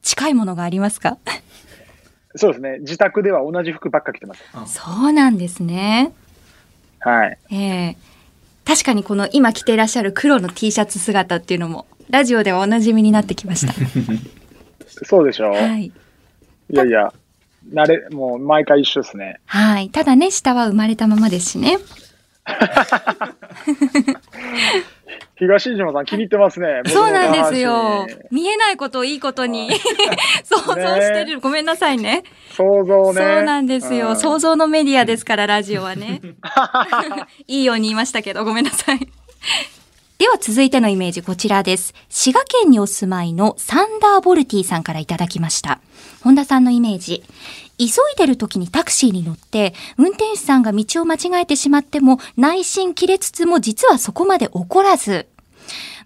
[0.02, 1.18] 近いものがありますか？
[2.36, 2.80] そうですね。
[2.80, 4.44] 自宅では同じ服ばっか着てます。
[4.68, 6.12] そうなんですね。
[7.00, 7.38] はい。
[7.52, 7.98] ええ
[8.66, 13.74] 確かにこの今着ていらっしゃる黒の T シャツ姿っていうのも、ラジオではおなじみになってきました。
[15.06, 15.50] そうでしょ？
[15.50, 15.92] う。、はいい。
[16.76, 17.14] やいや、
[17.74, 19.40] 慣れ、もう毎回一緒ですね。
[19.46, 19.90] はい。
[19.90, 21.78] ただね、下は生まれたままですしね。
[25.36, 26.82] 東島さん気に入ってますね。
[26.88, 28.08] そうなんですよ。
[28.32, 29.70] 見えないことをいいことに
[30.44, 31.40] 想像してる。
[31.40, 32.24] ごめんなさいね。
[32.52, 33.20] 想像ね。
[33.22, 34.10] そうなんですよ。
[34.10, 36.22] うん想像のメディアですから、ラジオはね。
[37.48, 39.00] いいように言いましたけど、ごめんなさい。
[40.24, 41.94] では続いてのイメージこちらです。
[42.08, 45.82] 滋賀県にお住まいのサンダーボルティさんからいただきました。
[46.22, 47.26] 本田さんのイメージ。
[47.78, 55.28] 急いでる時にタクシーに乗って、運転手さんが道を間違えてしまっても、内心切れつつも実はそこまで怒らず、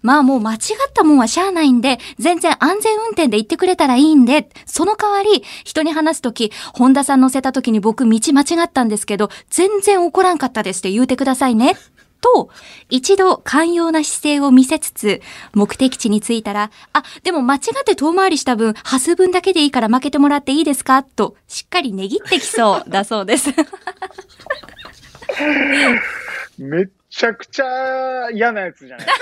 [0.02, 0.60] まあもう間違っ
[0.92, 11.76] たもんはしゃあないんで、全然安全運転で行ってくれたらいいんで、その代わり、人に話すとき、本田さん乗せたときに僕道間違ったんですけど、全然怒らんかったですって言うてくださいね。
[12.20, 12.50] と、
[12.88, 15.20] 一度寛容な姿勢を見せつつ、
[15.54, 21.02] 目的地に着いたら、あ、でも間違って遠回りした分、端数分だけでいいから負けてもらっていいですか？
[21.02, 23.50] と、しっかり値切ってきそうだそうです。
[26.58, 29.06] めっちゃくちゃ嫌なやつじゃない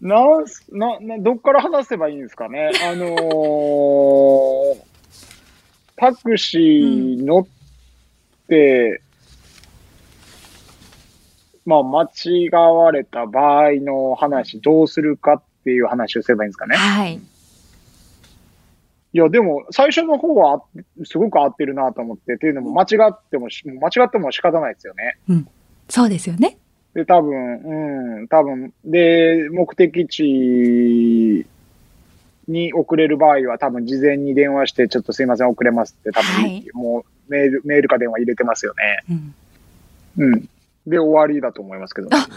[0.00, 2.70] なんすななどっから話せばいいんですかね？
[2.84, 4.93] あのー
[5.96, 7.46] タクシー乗っ
[8.48, 9.00] て、
[11.64, 16.76] まあ、間違われた場合の話、どうするかっていう話をすればいいんですかね。
[16.76, 17.20] はい。
[19.14, 20.62] いや、でも、最初の方は、
[21.04, 25.16] すごく合ってるなと思って、っていうのも、間違ってもし、間違っても仕方ないですよね。
[25.88, 26.58] そうですよね。
[26.94, 31.46] で、多分、うん、多分、で、目的地
[32.48, 38.74] に送れる場合は、多分、事前に電話して、ちょっとすいません、遅れますって、多分、はいもう、メール、メールか電話入れてますよ
[39.08, 39.34] ね。
[40.18, 40.32] うん。
[40.32, 40.48] うん。
[40.86, 42.08] で、終わりだと思いますけど。
[42.12, 42.28] あ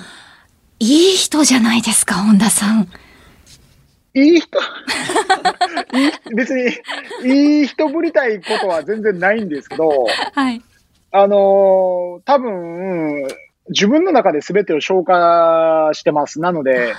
[0.79, 2.87] いい人じゃないですか、本田さん。
[4.13, 4.59] いい人？
[6.35, 6.71] 別に、
[7.23, 10.61] いい人ぶりたいことは全然ないんですけど、はい。
[11.11, 13.27] あのー多分、
[13.69, 16.39] 自分の中で全てを消化してます。
[16.39, 16.93] なので、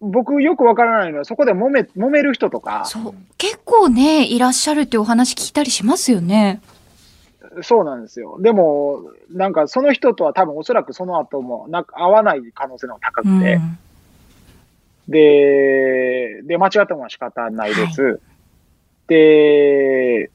[0.00, 3.14] 僕よくわからないのは、そこで揉め、揉める人とか、そう。
[3.36, 6.60] 結構ね、いらっしゃるってお話聞いたりしますよね。
[7.62, 8.38] そうなんですよ。
[8.40, 13.38] でも、なんかその人とは多分おそらくその後も、なんか合わない可能性の方が高うん。
[13.40, 13.60] くて、
[15.08, 18.20] で、で、間違ったものは仕方ないです。
[19.08, 20.30] で、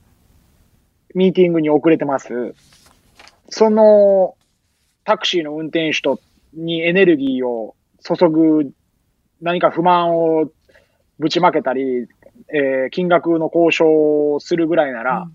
[1.14, 2.56] ミーティングに遅れてます。
[3.50, 4.36] その
[5.06, 6.20] タクシーの運転手と
[6.54, 8.72] にエネルギーを注ぐ
[9.44, 10.50] 何か不満を
[11.20, 12.08] ぶちまけたり、
[12.54, 15.30] えー金額の交渉をするぐらいなら、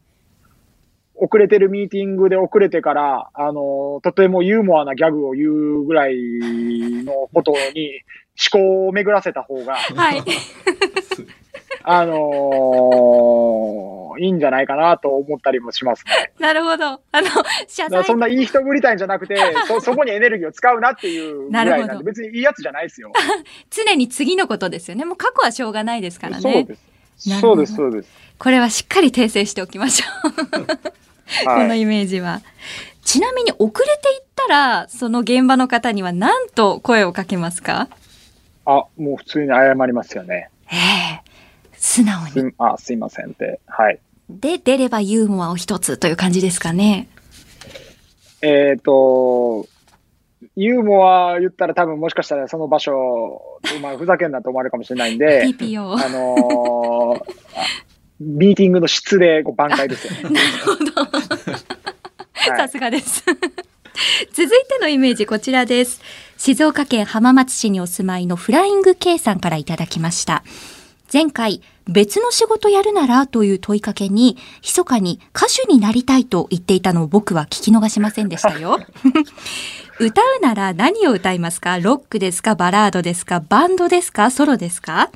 [1.15, 6.15] 遅れてるミーティングで遅れてから、あの、とてもユーモアなギャグを言うぐらい
[7.05, 8.03] のことに
[8.53, 10.23] 思考を巡らせた方が、はい。
[11.91, 13.89] あのー
[14.21, 16.33] いいんじゃないかなと思ったりもしますね。
[16.45, 16.85] なるほど。
[16.87, 17.29] あの、
[17.69, 19.37] 謝罪そんないい人ぶりたいんじゃなくて、
[19.69, 23.13] そ、そこにエネルギーを使うなっていうぐらいなるほどなんで、別にいいやつじゃないですよ。
[23.71, 25.05] 常に次のことですよね。
[25.05, 26.43] もう過去はしょうがないですからね。
[26.43, 27.41] そうです。
[27.41, 28.09] そうです、そうです。
[28.39, 30.33] これはしっかり訂正しておきましょう。
[30.33, 30.65] こ
[31.45, 31.81] のはい。
[31.81, 32.41] イメージは。
[33.05, 37.89] ちなみに遅れていったら、その現場の方には何と声をかけますか？
[38.67, 40.51] あ、もう普通に謝りますよね。
[40.71, 40.75] え
[41.25, 41.28] え
[41.79, 42.31] 素直に。
[42.33, 43.61] すあ、すいませんって。
[43.67, 43.99] はい。
[44.29, 47.09] で、出ればユーモアを一つという感じですかね。
[48.43, 49.67] えっ、と、
[50.55, 55.43] ユーモア言ったら多分もしかしたらその場所、まあ、ふざけんなと思われるかもしれないんで。
[55.49, 57.23] あのー
[57.57, 57.89] あ
[58.21, 60.35] ミーティングの質でこう挽回ですよね。
[60.35, 61.19] なるほど。
[62.33, 63.25] はい、さすがです。
[64.33, 66.01] 続いてのイメージこちらです。
[66.37, 70.43] 静岡県浜松市にお住まいのフライング K さんからいただきました。
[71.11, 78.79] 前回、別の仕事やるならという問いかけに、密かに歌手になりたいと言っていたのを僕は聞き逃しませんでしたよ。
[79.99, 81.79] 歌うなら何を歌いますか？
[81.81, 82.55] ロックですか？
[82.55, 83.41] バラードですか？
[83.41, 84.31] バンドですか？
[84.31, 85.11] ソロですか？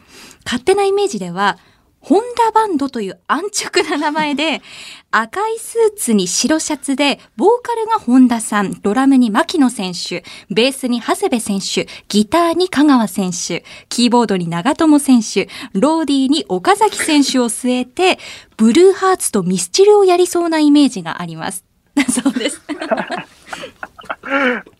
[0.47, 1.59] 勝手なイメージでは、
[2.03, 4.61] ホンダバンドという安直な名前で、
[5.13, 18.19] 赤いスーツに白シャツで、ボーカルが本田さん、ドラムに牧野選手、ベースに長谷部選手、ギターに香川選手、キーボードに長友選手、ローディーに岡崎選手を据えて、
[18.57, 21.65] ブルーハーツとミスチルをやりそうなイメージがあります。
[21.95, 22.61] だ そうです。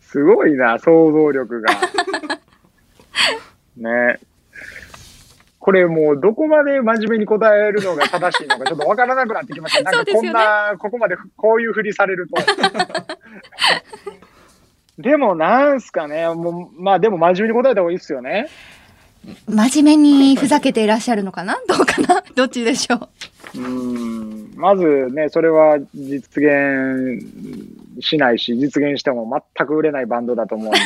[0.01, 1.69] すごいな、想像力が。
[3.77, 4.19] ね。
[5.63, 9.83] これもうどこまで真面目に答えるのが正しいのかちょっとわからなくなってきました。
[9.89, 12.35] なんかこんな、ここまでこういうふりされると。
[15.01, 18.49] でもなんすかね、もう、まあでも真面目に答えた方がいいですよね。
[19.47, 21.55] 真面目にふざけていらっしゃるのかな？
[21.65, 22.21] どうかな？
[22.35, 23.07] どっちでしょ
[23.55, 23.57] う？
[23.57, 24.83] うん、まず
[25.13, 27.25] ね、それは実現
[28.01, 30.79] しないし、実現しても全く売れないバンドだと思うんで、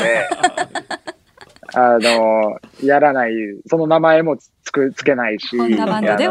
[1.80, 3.34] あの、やらない、
[3.68, 5.56] その名前もつつくつけないし、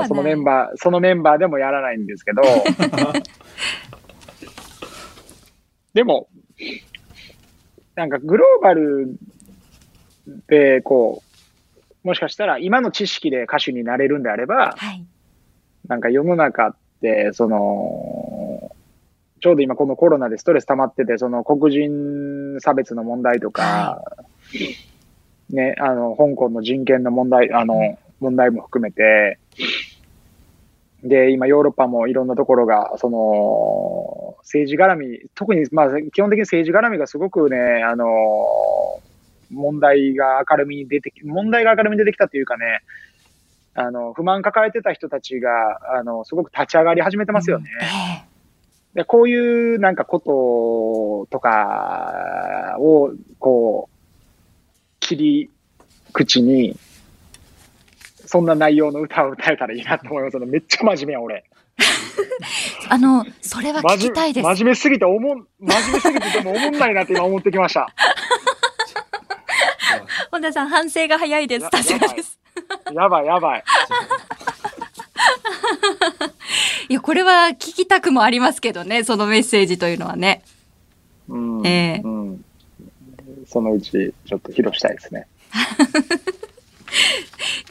[0.09, 2.43] そのメンバー、そのメンバーでもやらないんですけど、
[5.95, 6.27] でも、
[7.95, 9.15] なんかグローバル
[10.49, 11.23] で、こ
[12.05, 15.07] う、もしかしたら今の知識で歌手になれるんであれば、はい。
[15.87, 18.73] なんか世の中って、その、
[19.41, 24.03] ちょうど今このコロナでストレス溜まってて、その黒人差別の問題とか、
[25.51, 29.39] ね、あの、香港の人権の問題、あの、問題も含めて、
[31.03, 38.07] で、今ヨーロッパもいろんなところが、その、政治絡み、特に、まあ、基本的に政治絡みがすごくね、あの、
[39.51, 42.81] 問題が明るみに出てき、問題が明るみに出てきたっていうかね、
[43.75, 47.71] あの、不満抱えてた人たちが、あの、すごく立ち上がり始めてますよね。
[47.83, 47.85] え
[48.23, 48.37] え。
[48.97, 53.96] でこういうなんかこととかを、こう、
[55.07, 55.51] 切り
[56.13, 56.77] 口に、
[58.27, 60.39] そんな内容の歌を歌えたらいいなと思います。
[60.39, 61.45] めっちゃ真面目や、俺。
[62.89, 64.45] あの、それは聞きたいです。
[64.45, 67.89] 真面目すぎておもん、真面目すぎてでも思んないなって今思ってきました。
[70.33, 71.63] 本田さん、反省が早いです。
[71.63, 72.41] やさすがです。
[72.93, 73.65] やばいやばい。
[76.89, 80.43] いや、これは聞きたくもありますけどね、そのメッセージというのはね。
[81.29, 81.65] うん。
[81.67, 82.45] ええうん。
[83.47, 85.27] そのうちちょっと披露したいですね。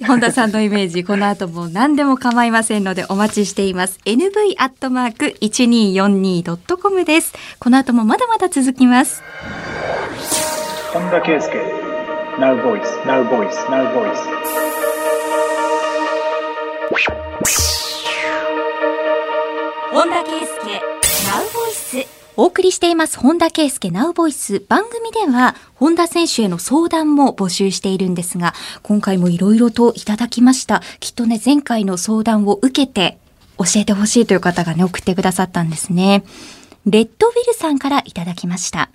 [0.06, 3.98] 本田さんのイメージ、この後も何でも構いませんのでお待ちしています。
[4.06, 7.34] nv.1242.com です。
[7.60, 9.24] この後もまだまだ続きます。
[10.94, 11.50] 本田圭佑
[12.40, 14.18] Now Voice Now Voice Now Voice
[19.92, 20.82] 本田圭佑
[21.28, 30.82] Now Voice お送りしています本田圭佑 Now Voice 番組では本田選手への相談も募集しているんですが今回もいろいろといただきました。
[31.00, 33.18] きっとね前回の相談を受けて
[33.58, 36.26] 教えてほしいという方がね送ってくださったんですね。
[36.86, 38.90] レッドウィルさんからいただきました。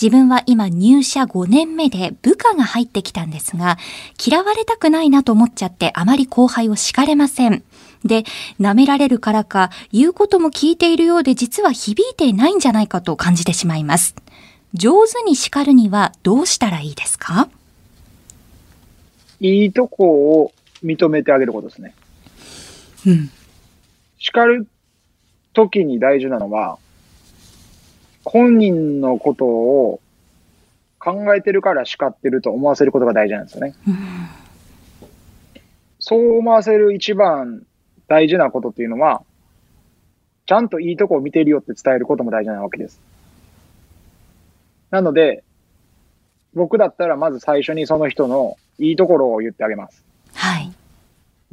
[0.00, 3.78] 自分は今入社5年目で部下が入ってきたんですが、
[4.24, 7.62] 嫌われたくないなと思っちゃってあまり後輩を叱れません。
[8.04, 8.24] で、
[8.58, 14.14] 舐められるからか、言うことも聞いているようで実は響いていないんじゃないかと感じてしまいます。
[14.72, 17.48] 上手に叱るにはどうしたらいいですか？
[19.40, 20.52] いいとこを
[20.84, 21.94] 認めてあげることですね。
[23.06, 23.30] うん。
[24.18, 24.66] 叱る
[25.52, 26.78] 時に大事なのは、
[28.24, 30.00] 本人のことを
[30.98, 33.74] 考えてるから叱ってると思わせることが大事なんですよね。
[33.88, 33.96] うん、
[35.98, 37.62] そう思わせる一番
[38.10, 39.22] 大事なことっていうのは、
[40.44, 43.00] ちゃんといいとこを見てるよって伝えることも大事なわけです。
[44.90, 45.44] なので、
[46.52, 50.04] 僕だったらまず最初にその人のいいところを言ってあげます。
[50.34, 50.72] はい。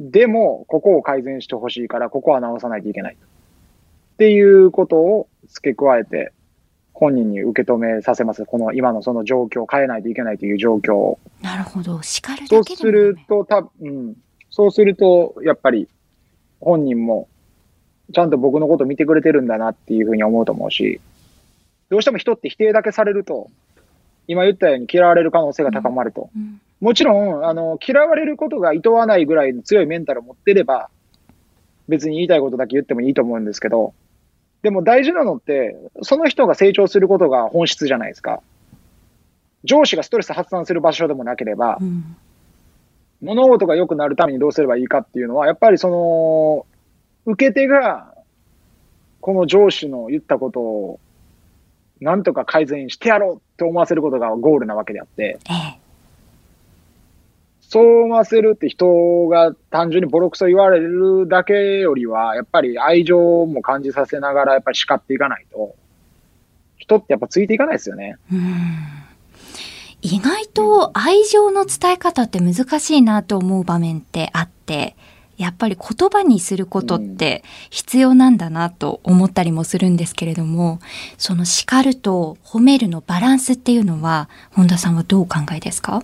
[0.00, 3.14] でも、ここを改善してほしいから、ここは直さないといけない。
[3.14, 6.32] っていうことを付け加えて、
[6.92, 8.44] 本人に受け止めさせます。
[8.44, 11.20] この今のその状況を変えないといけないという状況を。
[11.40, 12.02] なるほど。
[12.02, 14.16] 叱るだけそうすると、たうん。
[14.50, 15.88] そうすると、やっぱり、
[16.60, 17.28] 本人も、
[18.12, 21.00] ちゃんと僕のこと見てくれてるんだなっていうふうに思うと思うし、
[21.90, 23.50] どうしても人って否定だけされると、
[24.26, 26.30] 今言ったように嫌われる可能性が高まると。
[26.34, 30.90] うんうんもちろん、あの、嫌われることが厭わないぐらいの強いメンタルを持ってれば、
[31.88, 33.94] 別に言いたいことだけ言ってもいいと思うんですけど、
[34.62, 38.40] でも大事なのって、その人が成長することが本質じゃないですか。
[39.64, 42.16] 上司がストレス発散する場所でもなければ、うん、
[43.20, 46.66] 物事が良くなるためにどうすればいいかっていうのは、やっぱりその、
[47.26, 48.14] 受け手が、
[49.20, 51.00] この上司の言ったことを、
[52.00, 55.88] なんとか改善してやろうって思わせることがゴールなわけであって、ええ
[57.70, 65.76] そう思わせるって人が単純にボロクソ言われるだけよりは、やっぱり愛情も感じさせながら、やっぱり叱っていかないと、
[66.78, 68.16] 人ってやっぱついていかないですよね。
[68.32, 69.07] うん
[70.00, 74.94] 意外と愛情の伝え方って難しいなと思う場面ってあって、
[75.36, 80.80] やっぱり言葉にすることって必要なんだなと思ったりもするんですけれども、
[81.16, 86.02] その叱ると褒めるのバランスっていうのは、本田さんはどうお考えですか？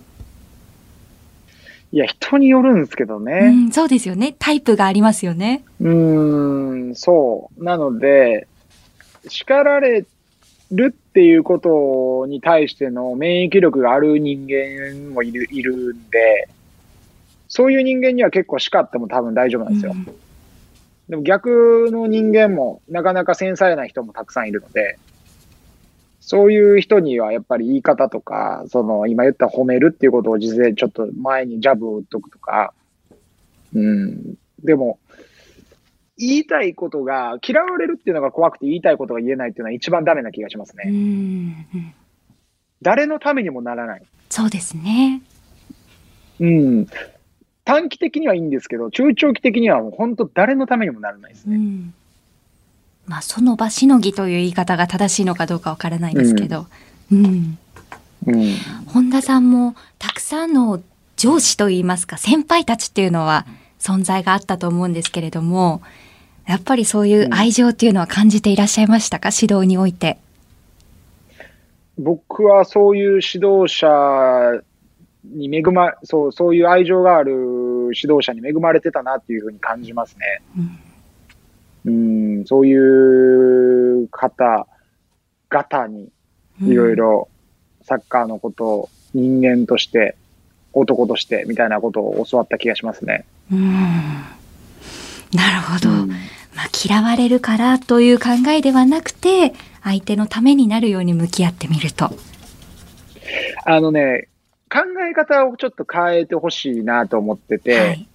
[1.91, 3.33] いや、人によるんですけどね。
[3.33, 4.35] うん、そうですよね。
[4.37, 5.63] タイプがありますよね。
[5.79, 7.63] うーん、そう。
[7.63, 8.47] なので、
[9.27, 10.05] 叱られ
[10.71, 16.49] るっていうことに対しての免疫力がある人間もいるいるんで、
[17.47, 19.93] そういう人間には結構叱っても多分大丈夫なんですよ。
[19.93, 20.03] うん、
[21.07, 24.99] でも逆の人間もなかなか繊細な人もたくさんいるので、
[26.19, 32.73] そういう人にはやっぱり言い方とか、その今言った褒めるっていうことを事前ちょっと前にジャブを打っとくとか、
[33.73, 34.35] うん。
[34.65, 34.99] でも、
[36.17, 40.83] 言いたいことが、嫌われるっていうのが怖くて言いたいことが言えないっていうのは一番ダメな気がしますね。
[40.87, 41.93] うん
[42.81, 44.03] 誰のためにもならない。
[44.29, 45.21] そうですね。
[46.39, 46.87] うん。
[47.63, 51.55] 短期的にはいいんですけど、中長期的にはもう本当誰のためにもならないですね。
[51.55, 51.93] うん
[53.07, 56.65] まあ、その場しのぎという言い方が正しいのかどうかわからないですけど、
[57.11, 57.57] うん、
[58.25, 58.55] うん、
[58.87, 60.81] 本田さんもたくさんの
[61.15, 63.45] 上司といいますか先輩たちっていうのは
[63.79, 65.81] 存在があったと思うんですけれども
[66.47, 69.29] やっぱりそういう愛情っていうのは感じていらっしゃいましたか？
[69.29, 70.17] 指導において。
[71.97, 74.61] 僕はそういう指導者
[75.23, 77.31] に恵ま、そう、そういう愛情がある
[77.95, 80.41] 指導者に恵まれてたなっていうふうに感じますね。
[81.85, 86.09] うんうん、そういう方々に
[86.61, 87.29] いろいろ
[87.83, 90.15] サッカーのことを人間として、
[90.73, 93.23] 男としてみたいなことを教わった気がしますね。
[93.51, 93.71] うん。
[93.71, 95.89] なるほど。
[95.89, 96.11] うん、
[96.55, 99.53] まあ、嫌われるからという考えではなくて、
[99.83, 102.11] 相手のためになるように向き合ってみると。
[103.65, 104.29] あのね、
[104.69, 104.79] 考
[105.09, 108.07] え方をちょっと変えてほしいなと思ってて、はい、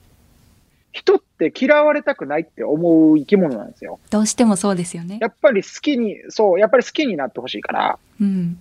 [0.92, 3.98] 人って嫌われたくないって思う生き物なんですよ。
[4.10, 5.18] どうしてもそうですよね。
[5.20, 7.98] やっぱり好きに、そう、やっぱり好きになってほしいから。
[8.20, 8.58] うん。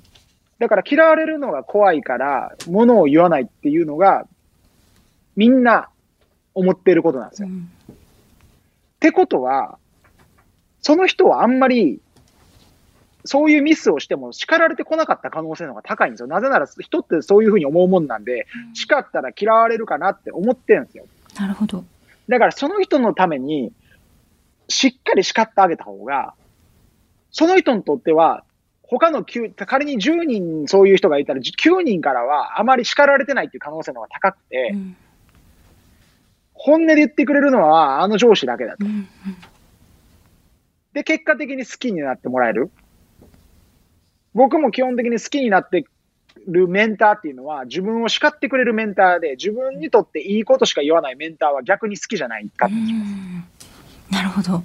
[0.60, 4.28] だから嫌われるのが怖いから、ものを言わないっていうのが、
[5.36, 5.90] みんな
[6.54, 7.48] 思ってることなんですよ。
[7.48, 7.70] うん、
[9.00, 9.78] ってことは、
[10.82, 12.02] その人はあんまり、
[13.24, 16.28] そういうミスをしても叱られてこなかった可能性の方が高いんですよ。
[16.28, 21.06] なぜなら人ってそういうふうに思うもんなんで、叱ったら嫌われるかなって思ってるんですよ。
[21.39, 21.86] なるほど。
[22.28, 23.72] だからその人のために、
[24.68, 26.34] しっかり叱ってあげた方が、
[27.32, 28.43] その人にとっては、
[28.84, 34.97] 他の9、仮に10人そういう人がいたら、9人からはあまり叱られてないっていう可能性の方が高くて、うん、
[36.62, 38.86] 本音で言ってくれるのはあの上司だけだと。
[38.86, 39.07] うんうん、
[40.93, 42.70] で、結果的に好きになってもらえる。
[44.34, 45.86] 僕も基本的に好きになって
[46.47, 54.14] るメンターっていうのは、自分を叱ってくれるメンターで、自分にとっていいことしか言わないメンターは逆に好きじゃないかってきます。
[54.14, 54.64] なるほど。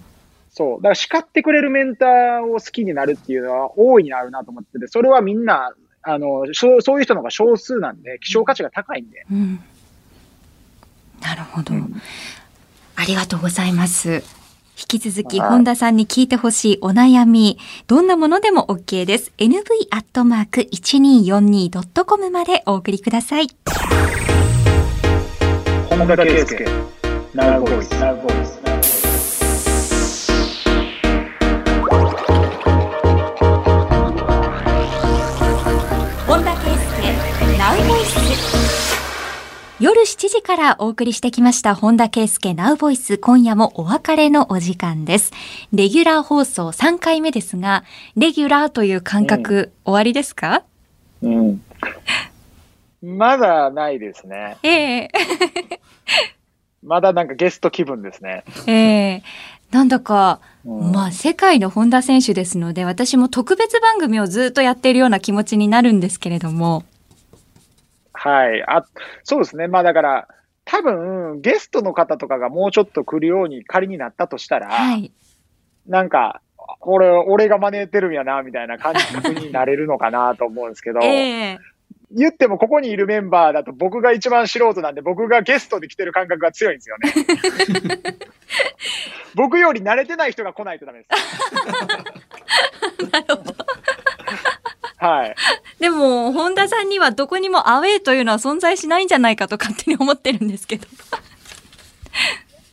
[0.51, 0.77] そう。
[0.79, 5.73] だから叱ってくれるメンターを好きになるっていうのは大いにあるなと思ってて、それはみんな、
[6.03, 9.27] あの、そうそういう人の方が少数なんで、希少価値が高いんで。
[9.31, 9.61] うん、
[11.25, 12.01] なるほど、うん
[12.97, 14.23] ありがとうございます。
[14.77, 19.33] 引き続き、本田さんに聞いてほしいお悩み、どんなものでも OK です。
[19.39, 23.49] nv.1242.com までお送りください。
[25.89, 26.65] 本田圭佑、
[27.35, 27.91] ナウボイス。
[27.99, 28.61] ナウボイス。
[36.27, 36.77] 本田圭佑、
[37.59, 38.84] ナウボイス。
[39.81, 45.33] 夜7時からお送りしてきました本田圭佑ナウボイス今夜もお別れのお時間です。
[45.73, 47.83] レギュラー放送3回目ですが、
[48.17, 50.63] レギュラーという感覚、終わりですか？
[51.23, 51.63] うん。
[53.03, 54.57] まだないですね。
[54.63, 54.71] え
[55.05, 55.11] え
[56.85, 58.45] まだなんかゲスト気分ですね。
[58.67, 59.23] ええ
[59.73, 66.85] なんだか、うんまあ世界の本田選手ですので、私も特別番組をずっとやっているような気持ちになるんですけれども。
[68.25, 68.65] はい。
[68.67, 68.85] あ、
[69.23, 69.69] そうですね。
[69.69, 70.29] まあだから、
[70.65, 75.13] 多分、ゲストの方とかがもうちょっと来るように仮になったとしたら、はい。
[75.87, 81.59] なんか、これ、俺が真似てるんやな、みたいな感覚 になれるのかなと思うんですけど、ええ
[82.17, 87.13] 言ってもここにいるメンバーだと僕が一番素人なんで、僕がゲストで来てる感覚が強いんですよね。
[89.35, 91.11] 僕より慣れてない人が来ないとダメです。
[93.11, 93.64] なるほど。
[95.05, 95.35] はい。
[95.81, 100.87] でも、本田さんにはどこにもアウェーというのは存在しないんじゃないかと勝手に思ってるんですけど。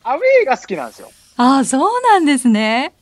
[0.02, 1.10] アウェーが好きなんですよ。
[1.36, 2.94] ああ、そうなんですね。